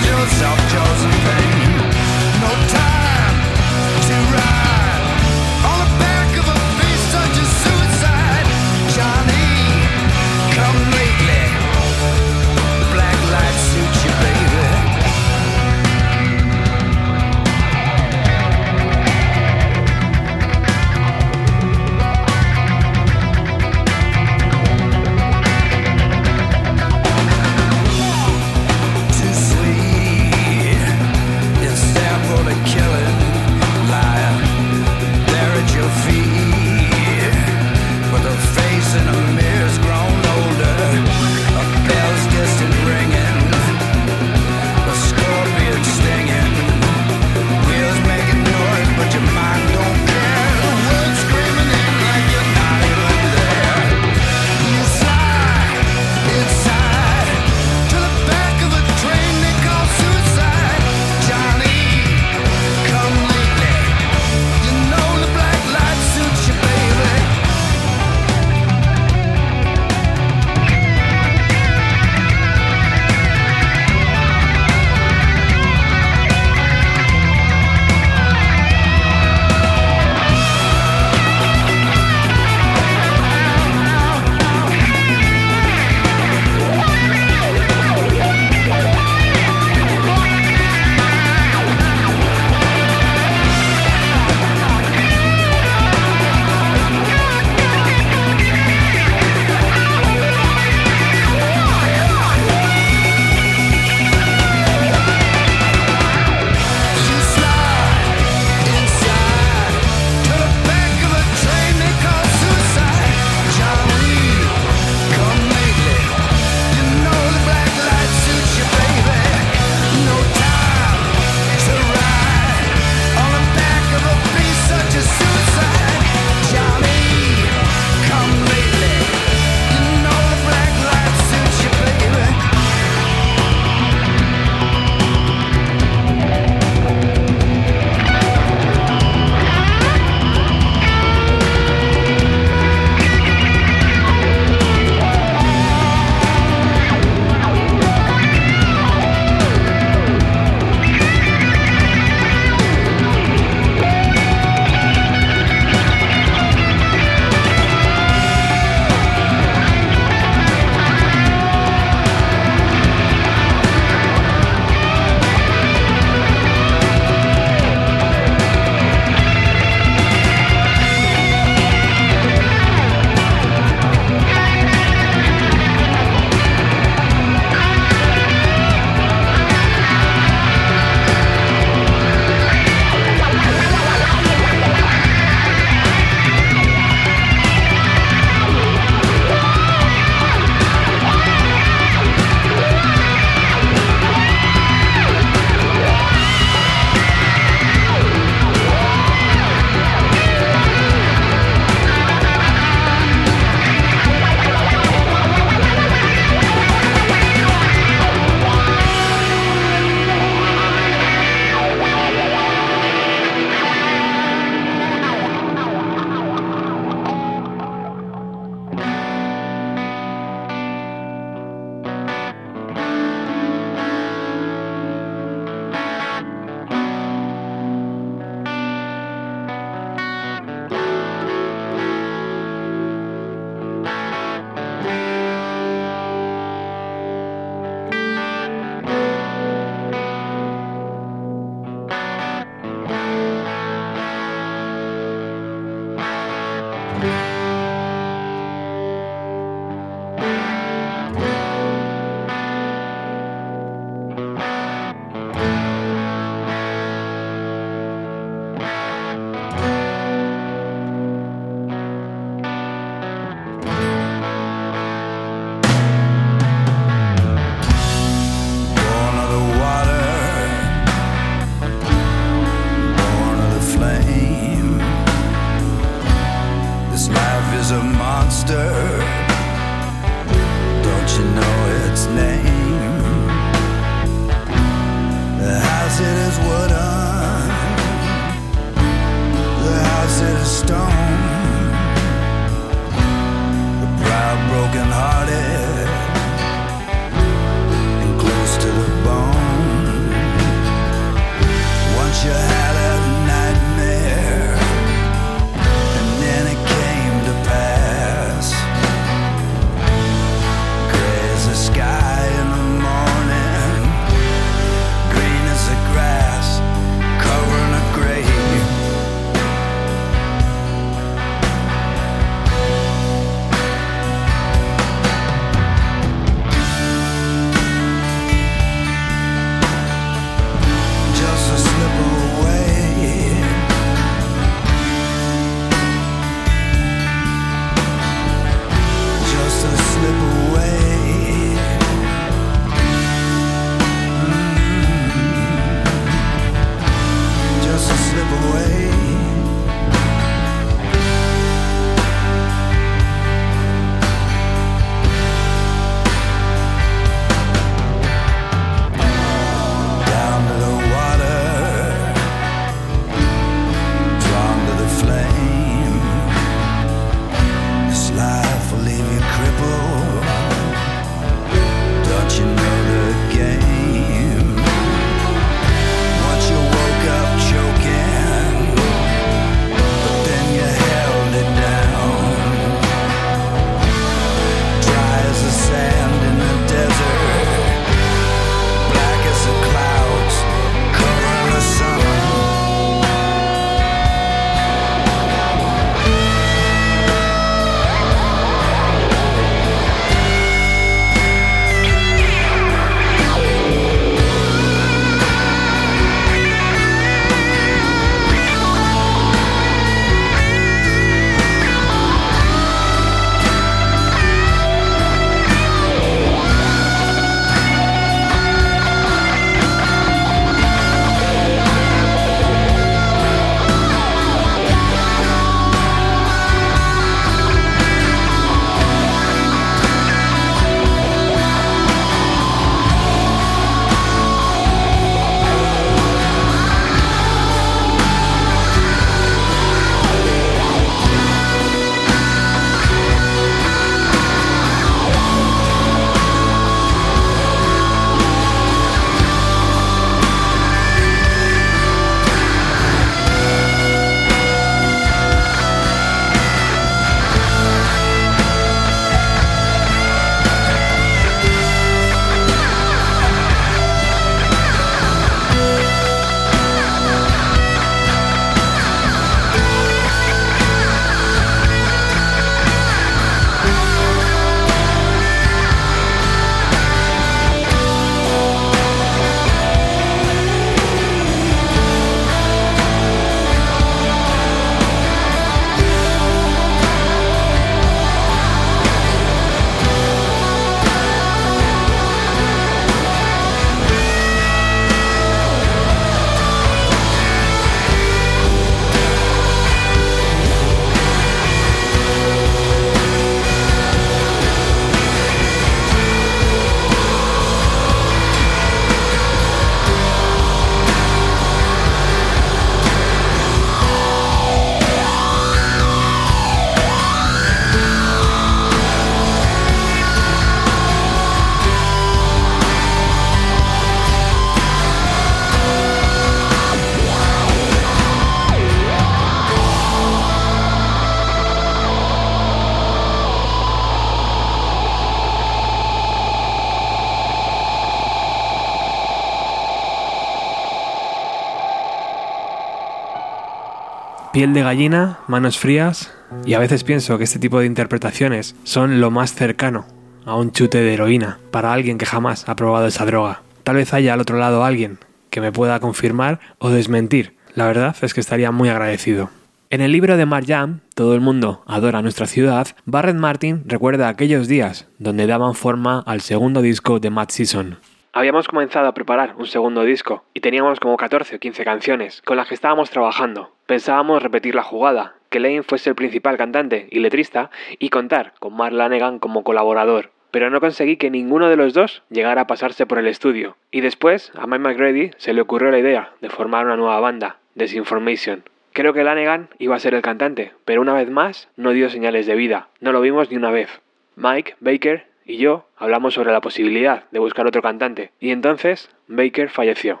Piel 544.38 544.54
de 544.54 544.62
gallina, 544.62 545.18
manos 545.26 545.58
frías, 545.58 546.12
y 546.46 546.54
a 546.54 546.60
veces 546.60 546.84
pienso 546.84 547.18
que 547.18 547.24
este 547.24 547.40
tipo 547.40 547.58
de 547.58 547.66
interpretaciones 547.66 548.54
son 548.62 549.00
lo 549.00 549.10
más 549.10 549.34
cercano 549.34 549.84
a 550.24 550.36
un 550.36 550.52
chute 550.52 550.78
de 550.78 550.94
heroína 550.94 551.40
para 551.50 551.72
alguien 551.72 551.98
que 551.98 552.06
jamás 552.06 552.48
ha 552.48 552.54
probado 552.54 552.86
esa 552.86 553.04
droga. 553.04 553.42
Tal 553.64 553.74
vez 553.74 553.92
haya 553.92 554.14
al 554.14 554.20
otro 554.20 554.38
lado 554.38 554.62
alguien 554.62 555.00
que 555.30 555.40
me 555.40 555.50
pueda 555.50 555.80
confirmar 555.80 556.38
o 556.60 556.70
desmentir. 556.70 557.34
La 557.56 557.66
verdad 557.66 557.96
es 558.00 558.14
que 558.14 558.20
estaría 558.20 558.52
muy 558.52 558.68
agradecido. 558.68 559.30
En 559.70 559.80
el 559.80 559.90
libro 559.90 560.16
de 560.16 560.24
Marjam, 560.24 560.82
Todo 560.94 561.16
el 561.16 561.20
mundo 561.20 561.64
adora 561.66 562.00
nuestra 562.00 562.28
ciudad, 562.28 562.68
Barrett 562.84 563.16
Martin 563.16 563.64
recuerda 563.66 564.08
aquellos 564.08 564.46
días 564.46 564.86
donde 565.00 565.26
daban 565.26 565.56
forma 565.56 565.98
al 566.06 566.20
segundo 566.20 566.62
disco 566.62 567.00
de 567.00 567.10
Matt 567.10 567.32
Season. 567.32 567.78
Habíamos 568.12 568.48
comenzado 568.48 568.88
a 568.88 568.94
preparar 568.94 569.34
un 569.36 569.46
segundo 569.46 569.84
disco 569.84 570.24
y 570.32 570.40
teníamos 570.40 570.80
como 570.80 570.96
14 570.96 571.36
o 571.36 571.38
15 571.38 571.64
canciones 571.64 572.22
con 572.22 572.36
las 572.36 572.48
que 572.48 572.54
estábamos 572.54 572.90
trabajando. 572.90 573.52
Pensábamos 573.66 574.22
repetir 574.22 574.54
la 574.54 574.62
jugada, 574.62 575.14
que 575.28 575.40
Lane 575.40 575.62
fuese 575.62 575.90
el 575.90 575.96
principal 575.96 576.38
cantante 576.38 576.88
y 576.90 577.00
letrista 577.00 577.50
y 577.78 577.90
contar 577.90 578.32
con 578.40 578.56
Mark 578.56 578.74
Lanegan 578.74 579.18
como 579.18 579.44
colaborador. 579.44 580.10
Pero 580.30 580.50
no 580.50 580.60
conseguí 580.60 580.96
que 580.96 581.10
ninguno 581.10 581.48
de 581.48 581.56
los 581.56 581.74
dos 581.74 582.02
llegara 582.08 582.42
a 582.42 582.46
pasarse 582.46 582.86
por 582.86 582.98
el 582.98 583.06
estudio. 583.06 583.56
Y 583.70 583.82
después 583.82 584.32
a 584.36 584.46
Mike 584.46 584.58
McGrady 584.58 585.10
se 585.18 585.34
le 585.34 585.42
ocurrió 585.42 585.70
la 585.70 585.78
idea 585.78 586.12
de 586.20 586.30
formar 586.30 586.64
una 586.64 586.76
nueva 586.76 587.00
banda, 587.00 587.36
Desinformation. 587.54 588.42
Creo 588.72 588.92
que 588.94 589.04
Lanegan 589.04 589.48
iba 589.58 589.76
a 589.76 589.80
ser 589.80 589.94
el 589.94 590.02
cantante, 590.02 590.52
pero 590.64 590.80
una 590.80 590.94
vez 590.94 591.10
más 591.10 591.48
no 591.56 591.72
dio 591.72 591.90
señales 591.90 592.26
de 592.26 592.36
vida. 592.36 592.68
No 592.80 592.92
lo 592.92 593.00
vimos 593.00 593.30
ni 593.30 593.36
una 593.36 593.50
vez. 593.50 593.80
Mike, 594.16 594.56
Baker 594.60 595.07
y 595.28 595.36
yo 595.36 595.66
hablamos 595.76 596.14
sobre 596.14 596.32
la 596.32 596.40
posibilidad 596.40 597.04
de 597.12 597.20
buscar 597.20 597.46
otro 597.46 597.62
cantante, 597.62 598.10
y 598.18 598.30
entonces 598.30 598.90
Baker 599.06 599.50
falleció. 599.50 600.00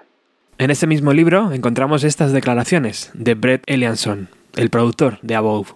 En 0.56 0.72
ese 0.72 0.88
mismo 0.88 1.12
libro 1.12 1.52
encontramos 1.52 2.02
estas 2.02 2.32
declaraciones 2.32 3.12
de 3.14 3.34
Brett 3.34 3.62
Elianson, 3.66 4.28
el 4.56 4.70
productor 4.70 5.18
de 5.22 5.36
Above. 5.36 5.74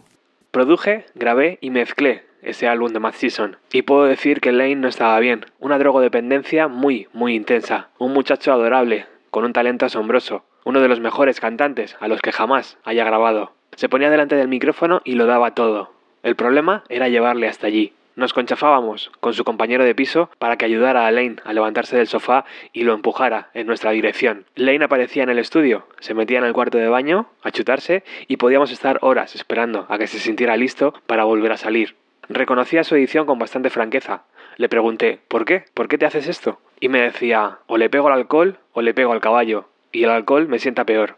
Produje, 0.51 1.07
grabé 1.15 1.59
y 1.61 1.71
mezclé 1.71 2.25
ese 2.43 2.67
álbum 2.67 2.93
de 2.93 2.99
Matt 2.99 3.15
Season. 3.15 3.57
Y 3.73 3.83
puedo 3.83 4.05
decir 4.05 4.41
que 4.41 4.53
Lane 4.53 4.77
no 4.77 4.89
estaba 4.89 5.19
bien. 5.21 5.47
Una 5.61 5.79
drogodependencia 5.79 6.67
muy, 6.69 7.07
muy 7.13 7.35
intensa. 7.35 7.89
Un 7.99 8.13
muchacho 8.13 8.53
adorable, 8.53 9.07
con 9.31 9.45
un 9.45 9.53
talento 9.53 9.87
asombroso. 9.87 10.45
Uno 10.65 10.81
de 10.81 10.89
los 10.89 11.01
mejores 11.01 11.41
cantantes 11.41 11.97
a 12.01 12.09
los 12.09 12.21
que 12.21 12.33
jamás 12.33 12.79
haya 12.85 13.05
grabado. 13.05 13.53
Se 13.77 13.89
ponía 13.89 14.11
delante 14.11 14.35
del 14.35 14.49
micrófono 14.49 15.01
y 15.05 15.15
lo 15.15 15.27
daba 15.27 15.55
todo. 15.55 15.93
El 16.23 16.37
problema 16.37 16.85
era 16.89 17.09
llevarle 17.09 17.49
hasta 17.49 17.69
allí. 17.69 17.93
Nos 18.15 18.35
conchafábamos 18.35 19.11
con 19.21 19.33
su 19.33 19.43
compañero 19.43 19.85
de 19.85 19.95
piso 19.95 20.31
para 20.39 20.57
que 20.57 20.67
ayudara 20.67 21.07
a 21.07 21.11
Lane 21.11 21.37
a 21.45 21.53
levantarse 21.53 21.97
del 21.97 22.09
sofá 22.09 22.45
y 22.73 22.83
lo 22.83 22.93
empujara 22.93 23.51
en 23.55 23.67
nuestra 23.67 23.93
dirección. 23.93 24.45
Lane 24.55 24.85
aparecía 24.85 25.23
en 25.23 25.31
el 25.31 25.39
estudio, 25.39 25.87
se 26.01 26.13
metía 26.13 26.39
en 26.39 26.45
el 26.45 26.53
cuarto 26.53 26.77
de 26.77 26.89
baño 26.89 27.29
a 27.43 27.51
chutarse 27.51 28.05
y 28.29 28.37
podíamos 28.37 28.71
estar 28.71 28.99
horas 29.01 29.35
esperando 29.35 29.87
a 29.89 29.97
que 29.97 30.07
se 30.07 30.19
sintiera 30.19 30.57
listo 30.57 30.93
para 31.07 31.25
volver 31.25 31.53
a 31.53 31.57
salir. 31.57 31.97
Reconocía 32.29 32.85
su 32.85 32.95
edición 32.97 33.27
con 33.27 33.39
bastante 33.39 33.71
franqueza. 33.71 34.25
Le 34.59 34.69
pregunté, 34.69 35.21
¿por 35.29 35.45
qué? 35.45 35.65
¿Por 35.73 35.89
qué 35.89 35.97
te 35.97 36.07
haces 36.07 36.29
esto? 36.29 36.61
Y 36.81 36.89
me 36.89 37.01
decía, 37.01 37.59
o 37.67 37.79
le 37.79 37.89
pego 37.89 38.09
al 38.09 38.15
alcohol 38.15 38.59
o 38.73 38.83
le 38.83 38.93
pego 38.93 39.13
al 39.13 39.21
caballo, 39.21 39.69
y 39.91 40.05
el 40.05 40.11
alcohol 40.11 40.49
me 40.49 40.59
sienta 40.59 40.85
peor. 40.85 41.17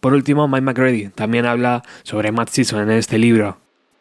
Por 0.00 0.14
último, 0.14 0.46
Mike 0.46 0.62
McGrady 0.62 1.08
también 1.08 1.46
habla 1.46 1.82
sobre 2.04 2.30
Matt 2.30 2.50
Season 2.50 2.80
en 2.80 2.96
este 2.96 3.18
libro. 3.18 3.58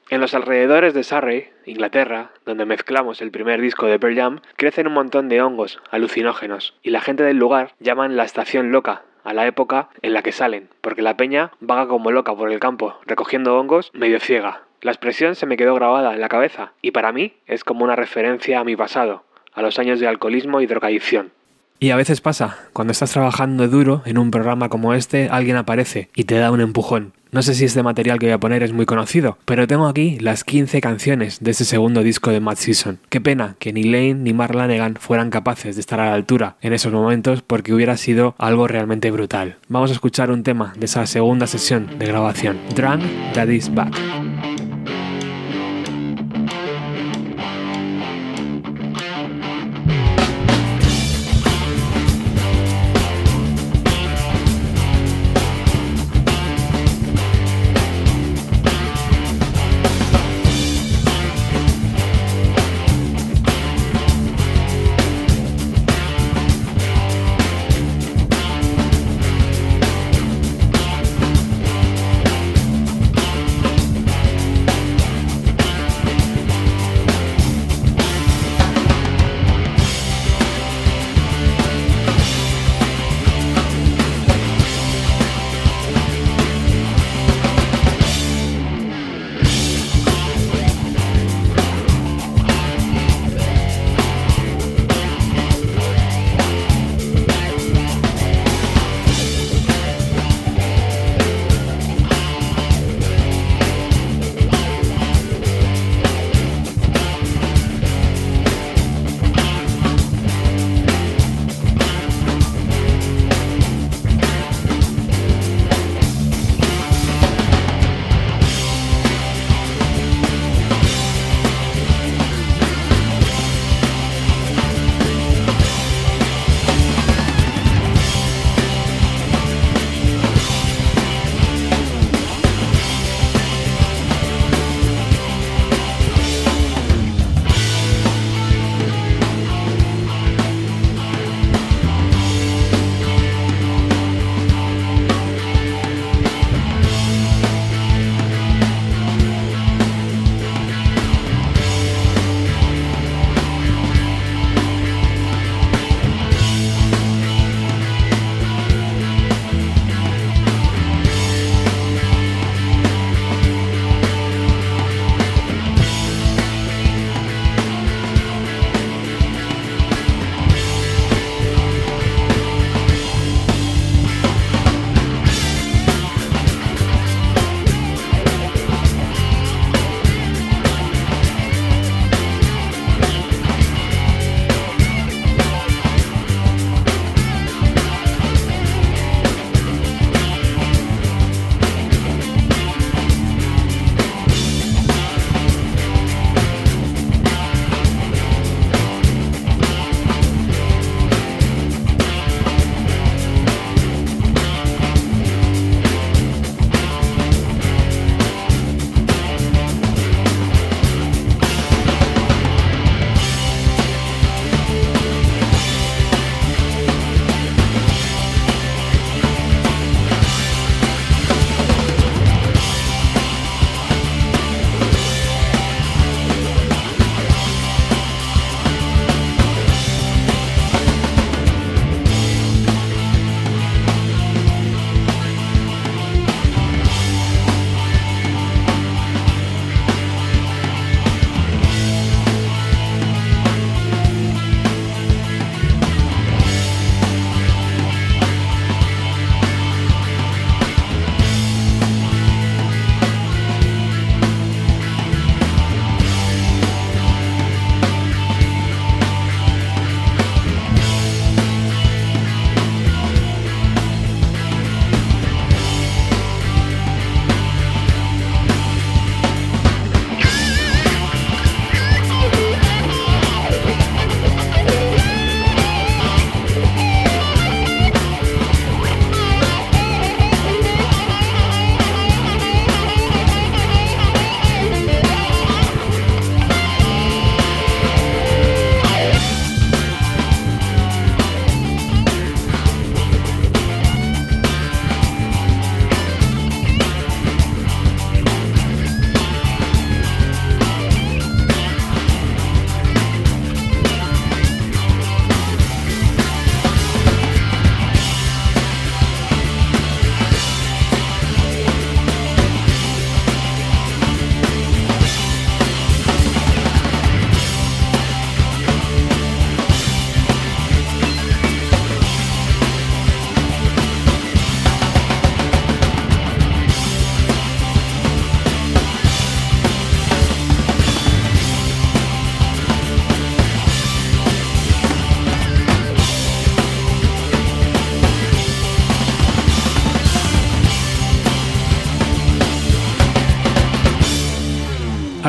En 0.09 0.21
los 0.21 0.35
alrededores 0.35 0.93
de 0.93 1.03
Surrey, 1.03 1.49
Inglaterra, 1.65 2.29
donde 2.45 2.65
mezclamos 2.65 3.21
el 3.21 3.31
primer 3.31 3.59
disco 3.59 3.87
de 3.87 3.97
Pearl 3.97 4.15
Jam, 4.15 4.39
crecen 4.55 4.85
un 4.85 4.93
montón 4.93 5.29
de 5.29 5.41
hongos 5.41 5.79
alucinógenos 5.89 6.75
y 6.83 6.91
la 6.91 7.01
gente 7.01 7.23
del 7.23 7.37
lugar 7.37 7.73
llaman 7.79 8.15
la 8.15 8.23
estación 8.23 8.71
loca 8.71 9.01
a 9.23 9.33
la 9.33 9.47
época 9.47 9.89
en 10.03 10.13
la 10.13 10.21
que 10.21 10.31
salen, 10.31 10.69
porque 10.81 11.01
la 11.01 11.17
peña 11.17 11.51
vaga 11.59 11.87
como 11.87 12.11
loca 12.11 12.35
por 12.35 12.51
el 12.51 12.59
campo, 12.59 12.99
recogiendo 13.07 13.57
hongos 13.57 13.89
medio 13.93 14.19
ciega. 14.19 14.61
La 14.81 14.91
expresión 14.91 15.33
se 15.33 15.47
me 15.47 15.57
quedó 15.57 15.73
grabada 15.73 16.13
en 16.13 16.21
la 16.21 16.29
cabeza 16.29 16.73
y 16.83 16.91
para 16.91 17.11
mí 17.11 17.33
es 17.47 17.63
como 17.63 17.83
una 17.83 17.95
referencia 17.95 18.59
a 18.59 18.63
mi 18.63 18.75
pasado, 18.75 19.23
a 19.53 19.63
los 19.63 19.79
años 19.79 19.99
de 19.99 20.07
alcoholismo 20.07 20.61
y 20.61 20.67
drogadicción. 20.67 21.31
Y 21.79 21.89
a 21.89 21.95
veces 21.95 22.21
pasa, 22.21 22.57
cuando 22.71 22.91
estás 22.91 23.11
trabajando 23.11 23.67
duro 23.67 24.03
en 24.05 24.19
un 24.19 24.29
programa 24.29 24.69
como 24.69 24.93
este, 24.93 25.29
alguien 25.29 25.57
aparece 25.57 26.09
y 26.15 26.25
te 26.25 26.37
da 26.37 26.51
un 26.51 26.61
empujón. 26.61 27.13
No 27.35 27.41
sé 27.41 27.53
si 27.53 27.65
este 27.65 27.83
material 27.83 28.17
que 28.17 28.27
voy 28.27 28.33
a 28.33 28.39
poner 28.39 28.63
es 28.63 28.71
muy 28.71 28.85
conocido, 28.85 29.37
pero 29.43 29.67
tengo 29.67 29.87
aquí 29.87 30.17
las 30.21 30.45
15 30.45 30.79
canciones 30.79 31.39
de 31.41 31.51
ese 31.51 31.65
segundo 31.65 32.01
disco 32.01 32.31
de 32.31 32.39
Matt 32.39 32.59
Season. 32.59 32.97
Qué 33.09 33.19
pena 33.19 33.57
que 33.59 33.73
ni 33.73 33.83
Lane 33.83 34.13
ni 34.13 34.31
Mark 34.31 34.55
Lanegan 34.55 34.95
fueran 34.95 35.31
capaces 35.31 35.75
de 35.75 35.81
estar 35.81 35.99
a 35.99 36.05
la 36.05 36.13
altura 36.13 36.55
en 36.61 36.71
esos 36.71 36.93
momentos 36.93 37.41
porque 37.41 37.73
hubiera 37.73 37.97
sido 37.97 38.35
algo 38.37 38.69
realmente 38.69 39.11
brutal. 39.11 39.57
Vamos 39.67 39.89
a 39.89 39.95
escuchar 39.95 40.31
un 40.31 40.43
tema 40.43 40.71
de 40.77 40.85
esa 40.85 41.05
segunda 41.07 41.45
sesión 41.45 41.99
de 41.99 42.05
grabación, 42.05 42.57
Drunk 42.73 43.03
Daddy's 43.33 43.75
Back. 43.75 44.64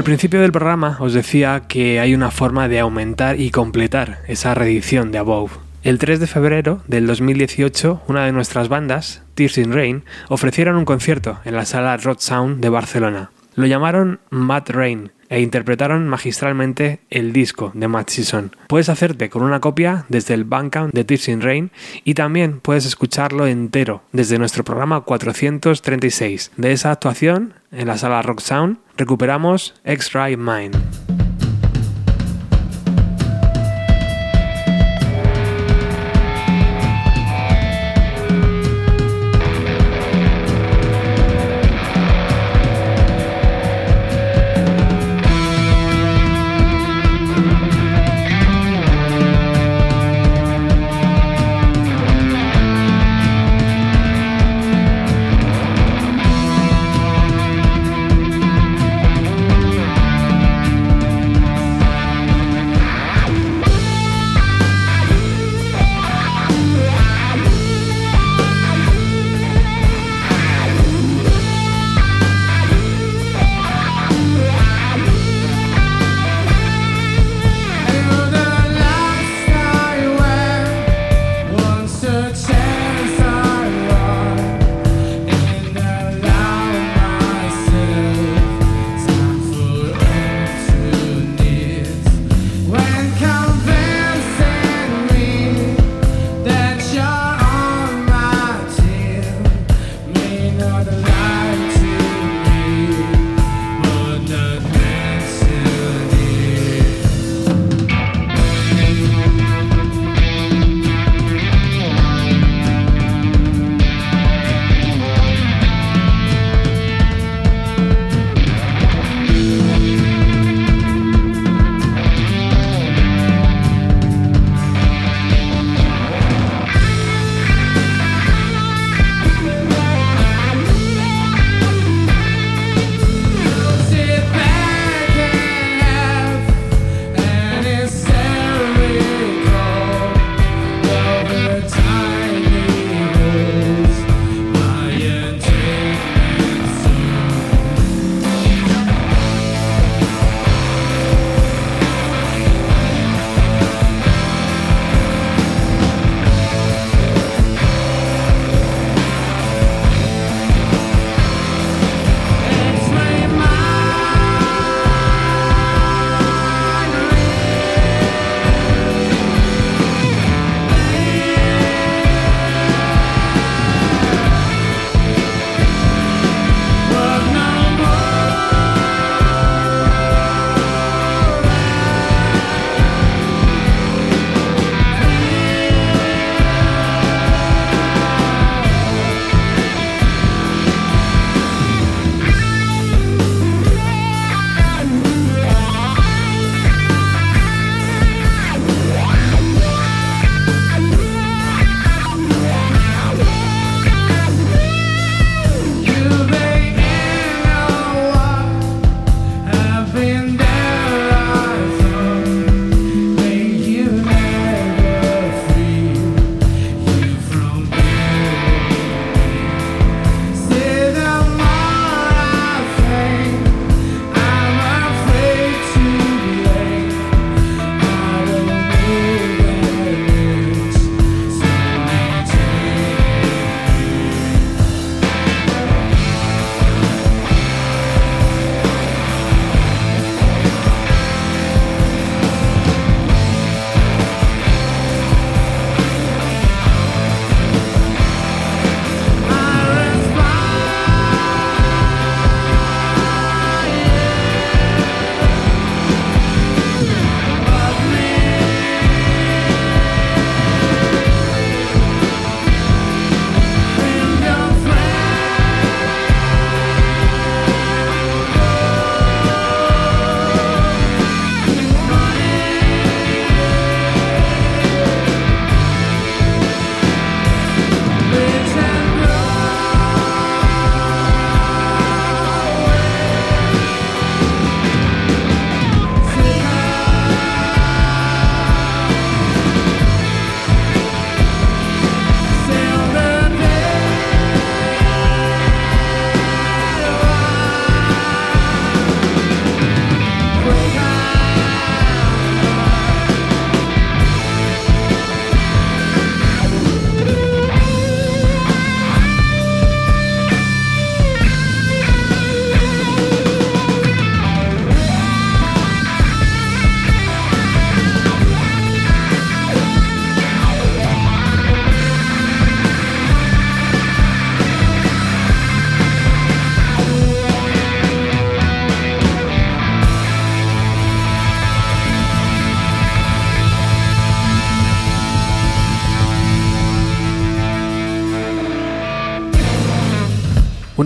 Principio 0.06 0.40
del 0.40 0.52
programa 0.52 0.98
os 1.00 1.14
decía 1.14 1.64
que 1.66 1.98
hay 1.98 2.14
una 2.14 2.30
forma 2.30 2.68
de 2.68 2.78
aumentar 2.78 3.40
y 3.40 3.50
completar 3.50 4.20
esa 4.28 4.54
reedición 4.54 5.10
de 5.10 5.18
Above. 5.18 5.50
El 5.82 5.98
3 5.98 6.20
de 6.20 6.28
febrero 6.28 6.80
del 6.86 7.08
2018, 7.08 8.02
una 8.06 8.24
de 8.24 8.30
nuestras 8.30 8.68
bandas, 8.68 9.24
Tears 9.34 9.58
in 9.58 9.72
Rain, 9.72 10.04
ofrecieron 10.28 10.76
un 10.76 10.84
concierto 10.84 11.40
en 11.44 11.56
la 11.56 11.64
sala 11.64 11.96
Rod 11.96 12.18
Sound 12.20 12.60
de 12.60 12.68
Barcelona. 12.68 13.30
Lo 13.56 13.66
llamaron 13.66 14.20
Matt 14.28 14.68
Rain 14.68 15.12
e 15.28 15.40
interpretaron 15.40 16.06
magistralmente 16.08 17.00
el 17.10 17.32
disco 17.32 17.72
de 17.74 17.88
Matt 17.88 18.10
Season. 18.10 18.54
Puedes 18.68 18.90
hacerte 18.90 19.30
con 19.30 19.42
una 19.42 19.60
copia 19.60 20.04
desde 20.10 20.34
el 20.34 20.44
Bandcamp 20.44 20.92
de 20.92 21.04
Tears 21.04 21.28
in 21.28 21.40
Rain 21.40 21.70
y 22.04 22.14
también 22.14 22.60
puedes 22.60 22.84
escucharlo 22.84 23.46
entero 23.46 24.02
desde 24.12 24.38
nuestro 24.38 24.62
programa 24.62 25.00
436. 25.00 26.52
De 26.56 26.72
esa 26.72 26.90
actuación 26.92 27.54
en 27.72 27.88
la 27.88 27.96
sala 27.96 28.22
Rock 28.22 28.40
Sound 28.40 28.76
recuperamos 28.96 29.74
X-Ray 29.84 30.36
Mind. 30.36 31.15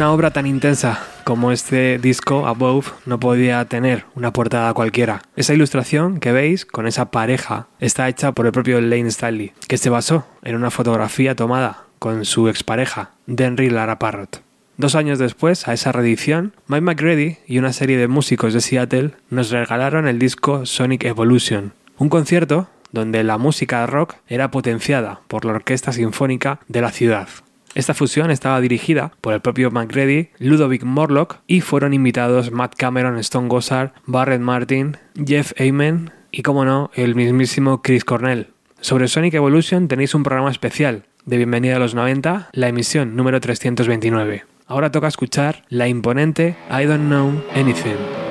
Una 0.01 0.12
obra 0.12 0.31
tan 0.31 0.47
intensa 0.47 0.98
como 1.24 1.52
este 1.52 1.98
disco 1.98 2.47
Above 2.47 2.90
no 3.05 3.20
podía 3.20 3.62
tener 3.66 4.06
una 4.14 4.32
portada 4.32 4.72
cualquiera. 4.72 5.20
Esa 5.36 5.52
ilustración 5.52 6.20
que 6.20 6.32
veis 6.32 6.64
con 6.64 6.86
esa 6.86 7.10
pareja 7.10 7.66
está 7.81 8.09
hecha 8.09 8.32
por 8.32 8.47
el 8.47 8.52
propio 8.52 8.81
Lane 8.81 9.09
Stanley, 9.09 9.52
que 9.68 9.77
se 9.77 9.90
basó 9.90 10.27
en 10.43 10.56
una 10.56 10.70
fotografía 10.70 11.36
tomada 11.36 11.85
con 11.98 12.24
su 12.24 12.48
expareja, 12.48 13.10
Denry 13.27 13.68
Lara 13.68 13.98
Parrott. 13.98 14.40
Dos 14.78 14.94
años 14.94 15.18
después, 15.18 15.68
a 15.68 15.74
esa 15.74 15.93
reedición, 15.93 16.55
Mike 16.66 16.81
McGrady 16.81 17.36
y 17.47 17.59
una 17.59 17.74
serie 17.74 17.98
de 17.98 18.09
músicos 18.09 18.55
de 18.55 18.62
Seattle 18.62 19.10
nos 19.28 19.51
regalaron 19.51 20.09
el 20.09 20.18
disco 20.18 20.64
Sonic 20.64 21.05
Evolution, 21.05 21.74
un 21.98 22.09
concierto 22.09 22.70
donde 22.90 23.22
la 23.22 23.36
música 23.36 23.85
rock 23.85 24.14
era 24.28 24.51
potenciada 24.51 25.20
por 25.28 25.44
la 25.44 25.52
Orquesta 25.52 25.93
Sinfónica 25.93 26.59
de 26.68 26.81
la 26.81 26.90
ciudad. 26.90 27.28
Esta 27.74 27.94
fusión 27.94 28.30
estaba 28.30 28.60
dirigida 28.60 29.12
por 29.20 29.32
el 29.32 29.40
propio 29.40 29.70
McGrady, 29.70 30.30
Ludovic 30.38 30.82
Morlock 30.82 31.38
y 31.47 31.60
fueron 31.60 31.94
invitados 31.94 32.51
Matt 32.51 32.74
Cameron, 32.76 33.16
Stone 33.18 33.48
Gossard, 33.48 33.92
Barrett 34.06 34.40
Martin, 34.40 34.97
Jeff 35.24 35.52
Amen 35.60 36.10
y, 36.32 36.42
como 36.42 36.64
no, 36.64 36.90
el 36.94 37.14
mismísimo 37.14 37.80
Chris 37.82 38.05
Cornell. 38.05 38.48
Sobre 38.80 39.09
Sonic 39.09 39.34
Evolution 39.34 39.86
tenéis 39.86 40.14
un 40.14 40.24
programa 40.24 40.51
especial 40.51 41.05
de 41.26 41.36
Bienvenida 41.36 41.76
a 41.76 41.78
los 41.78 41.94
90, 41.94 42.48
la 42.52 42.68
emisión 42.68 43.14
número 43.14 43.40
329. 43.40 44.44
Ahora 44.66 44.90
toca 44.90 45.09
escuchar 45.09 45.64
la 45.68 45.86
imponente 45.86 46.56
I 46.70 46.86
Don't 46.86 47.06
Know 47.06 47.42
Anything. 47.55 48.30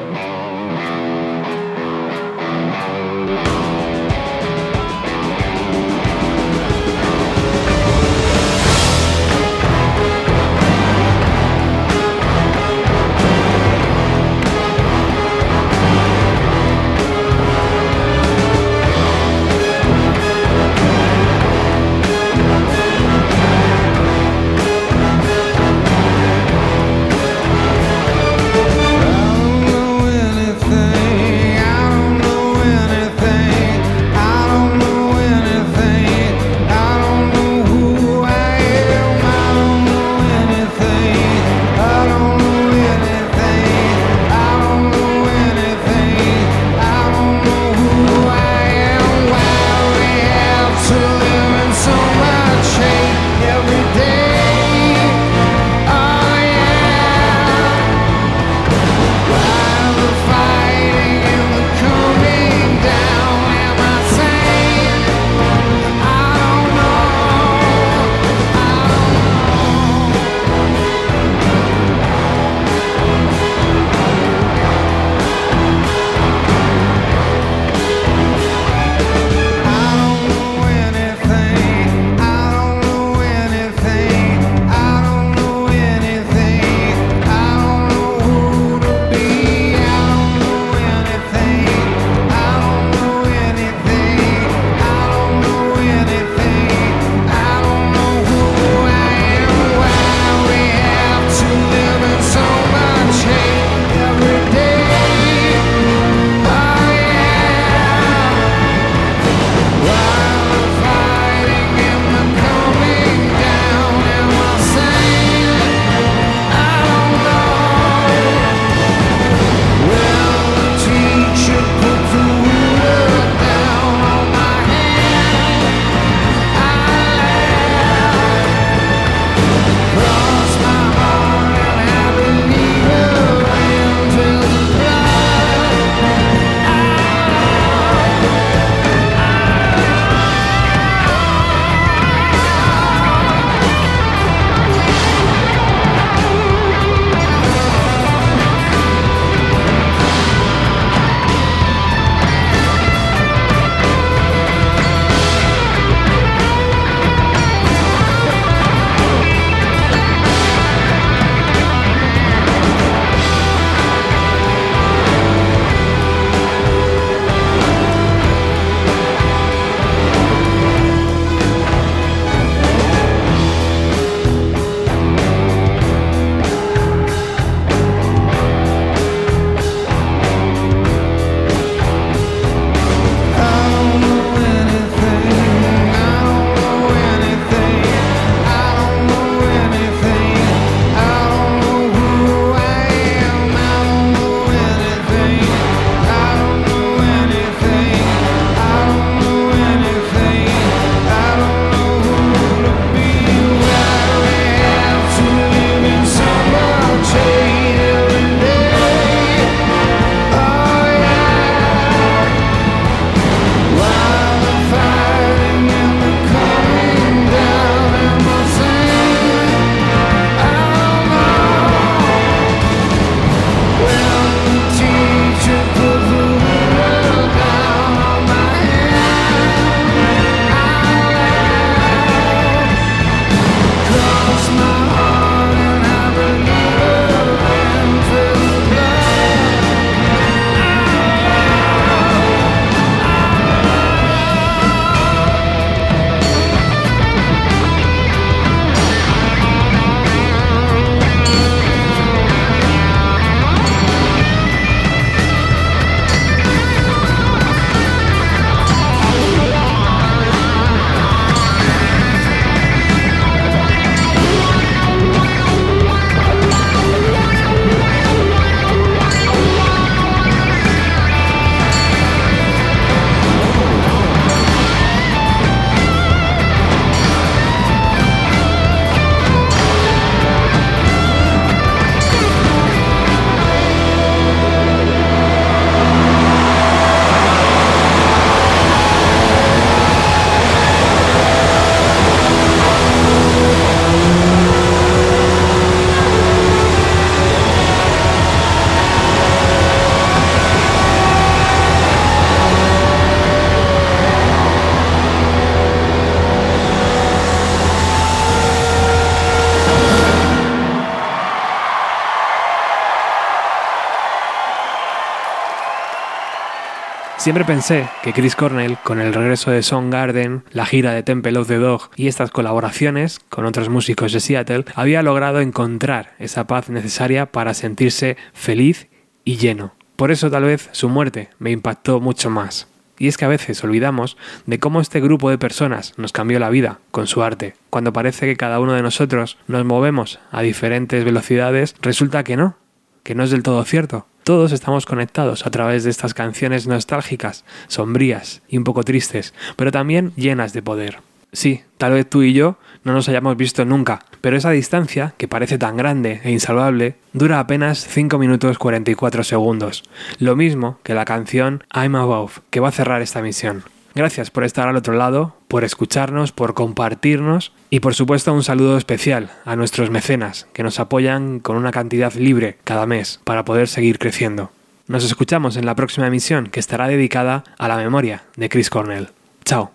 Siempre 317.30 317.46
pensé 317.46 317.88
que 318.02 318.12
Chris 318.12 318.36
Cornell, 318.36 318.80
con 318.84 319.00
el 319.00 319.14
regreso 319.14 319.52
de 319.52 319.62
Garden, 319.92 320.44
la 320.52 320.66
gira 320.66 320.94
de 320.94 321.04
Temple 321.04 321.38
of 321.38 321.48
the 321.48 321.58
Dog 321.58 321.92
y 321.96 322.08
estas 322.08 322.32
colaboraciones 322.32 323.20
con 323.30 323.46
otros 323.46 323.70
músicos 323.70 324.14
de 324.14 324.20
Seattle, 324.20 324.66
había 324.74 325.04
logrado 325.04 325.40
encontrar 325.40 326.16
esa 326.18 326.48
paz 326.48 326.72
necesaria 326.72 327.28
para 327.28 327.54
sentirse 327.54 328.18
feliz 328.34 328.88
y 329.26 329.38
lleno. 329.38 329.76
Por 329.96 330.10
eso 330.10 330.32
tal 330.32 330.46
vez 330.46 330.70
su 330.72 330.90
muerte 330.90 331.30
me 331.38 331.52
impactó 331.52 332.00
mucho 332.00 332.32
más. 332.32 332.68
Y 332.98 333.08
es 333.08 333.16
que 333.16 333.26
a 333.26 333.30
veces 333.30 333.64
olvidamos 333.64 334.18
de 334.48 334.58
cómo 334.58 334.82
este 334.82 335.00
grupo 335.00 335.30
de 335.30 335.38
personas 335.38 335.94
nos 335.98 336.12
cambió 336.12 336.40
la 336.40 336.50
vida 336.50 336.80
con 336.90 337.06
su 337.06 337.22
arte. 337.22 337.54
Cuando 337.70 337.94
parece 337.94 338.26
que 338.26 338.38
cada 338.38 338.60
uno 338.60 338.74
de 338.74 338.82
nosotros 338.82 339.38
nos 339.46 339.66
movemos 339.66 340.20
a 340.32 340.42
diferentes 340.42 341.06
velocidades, 341.06 341.76
resulta 341.80 342.24
que 342.24 342.38
no, 342.38 342.58
que 343.04 343.14
no 343.14 343.24
es 343.24 343.30
del 343.30 343.44
todo 343.44 343.64
cierto. 343.66 344.08
Todos 344.30 344.52
estamos 344.52 344.86
conectados 344.86 345.48
a 345.48 345.50
través 345.50 345.84
de 345.84 345.90
estas 345.90 346.14
canciones 346.14 346.68
nostálgicas, 346.68 347.46
sombrías 347.68 348.44
y 348.48 348.60
un 348.60 348.64
poco 348.64 348.84
tristes, 348.84 349.34
pero 349.56 349.72
también 349.72 350.14
llenas 350.16 350.54
de 350.54 350.62
poder. 350.62 351.00
Sí, 351.34 351.64
tal 351.80 351.94
vez 351.94 352.08
tú 352.08 352.22
y 352.22 352.34
yo 352.34 352.58
no 352.84 352.94
nos 352.94 353.10
hayamos 353.10 353.38
visto 353.38 353.66
nunca, 353.66 354.06
pero 354.22 354.38
esa 354.38 354.52
distancia, 354.52 355.16
que 355.18 355.28
parece 355.28 355.58
tan 355.58 355.78
grande 355.78 356.22
e 356.24 356.30
insalvable, 356.30 356.98
dura 357.12 357.40
apenas 357.40 357.88
5 357.88 358.20
minutos 358.20 358.60
44 358.60 359.24
segundos, 359.24 359.84
lo 360.20 360.36
mismo 360.36 360.78
que 360.84 360.94
la 360.94 361.06
canción 361.06 361.64
I'm 361.74 361.96
Above, 361.96 362.42
que 362.52 362.60
va 362.60 362.68
a 362.68 362.72
cerrar 362.72 363.02
esta 363.02 363.24
misión. 363.24 363.64
Gracias 363.96 364.32
por 364.32 364.44
estar 364.44 364.68
al 364.68 364.76
otro 364.76 364.94
lado, 364.94 365.36
por 365.48 365.64
escucharnos, 365.64 366.32
por 366.32 366.54
compartirnos 366.54 367.52
y 367.70 367.80
por 367.80 367.96
supuesto 367.96 368.34
un 368.34 368.44
saludo 368.44 368.78
especial 368.78 369.32
a 369.46 369.56
nuestros 369.56 369.90
mecenas 369.90 370.48
que 370.54 370.64
nos 370.64 370.80
apoyan 370.80 371.40
con 371.40 371.56
una 371.56 371.72
cantidad 371.72 372.14
libre 372.14 372.58
cada 372.64 372.86
mes 372.86 373.20
para 373.24 373.46
poder 373.46 373.68
seguir 373.68 374.00
creciendo. 374.00 374.52
Nos 374.88 375.06
escuchamos 375.06 375.56
en 375.56 375.66
la 375.66 375.76
próxima 375.76 376.08
emisión 376.08 376.48
que 376.48 376.60
estará 376.60 376.88
dedicada 376.88 377.44
a 377.58 377.68
la 377.68 377.78
memoria 377.78 378.24
de 378.36 378.50
Chris 378.50 378.70
Cornell. 378.70 379.10
Chao. 379.46 379.72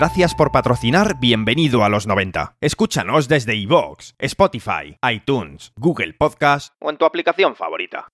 Gracias 0.00 0.34
por 0.34 0.50
patrocinar 0.50 1.20
Bienvenido 1.20 1.84
a 1.84 1.90
los 1.90 2.06
90. 2.06 2.56
Escúchanos 2.62 3.28
desde 3.28 3.54
iVoox, 3.56 4.14
Spotify, 4.18 4.96
iTunes, 5.06 5.74
Google 5.76 6.14
Podcast 6.14 6.72
o 6.80 6.88
en 6.88 6.96
tu 6.96 7.04
aplicación 7.04 7.54
favorita. 7.54 8.08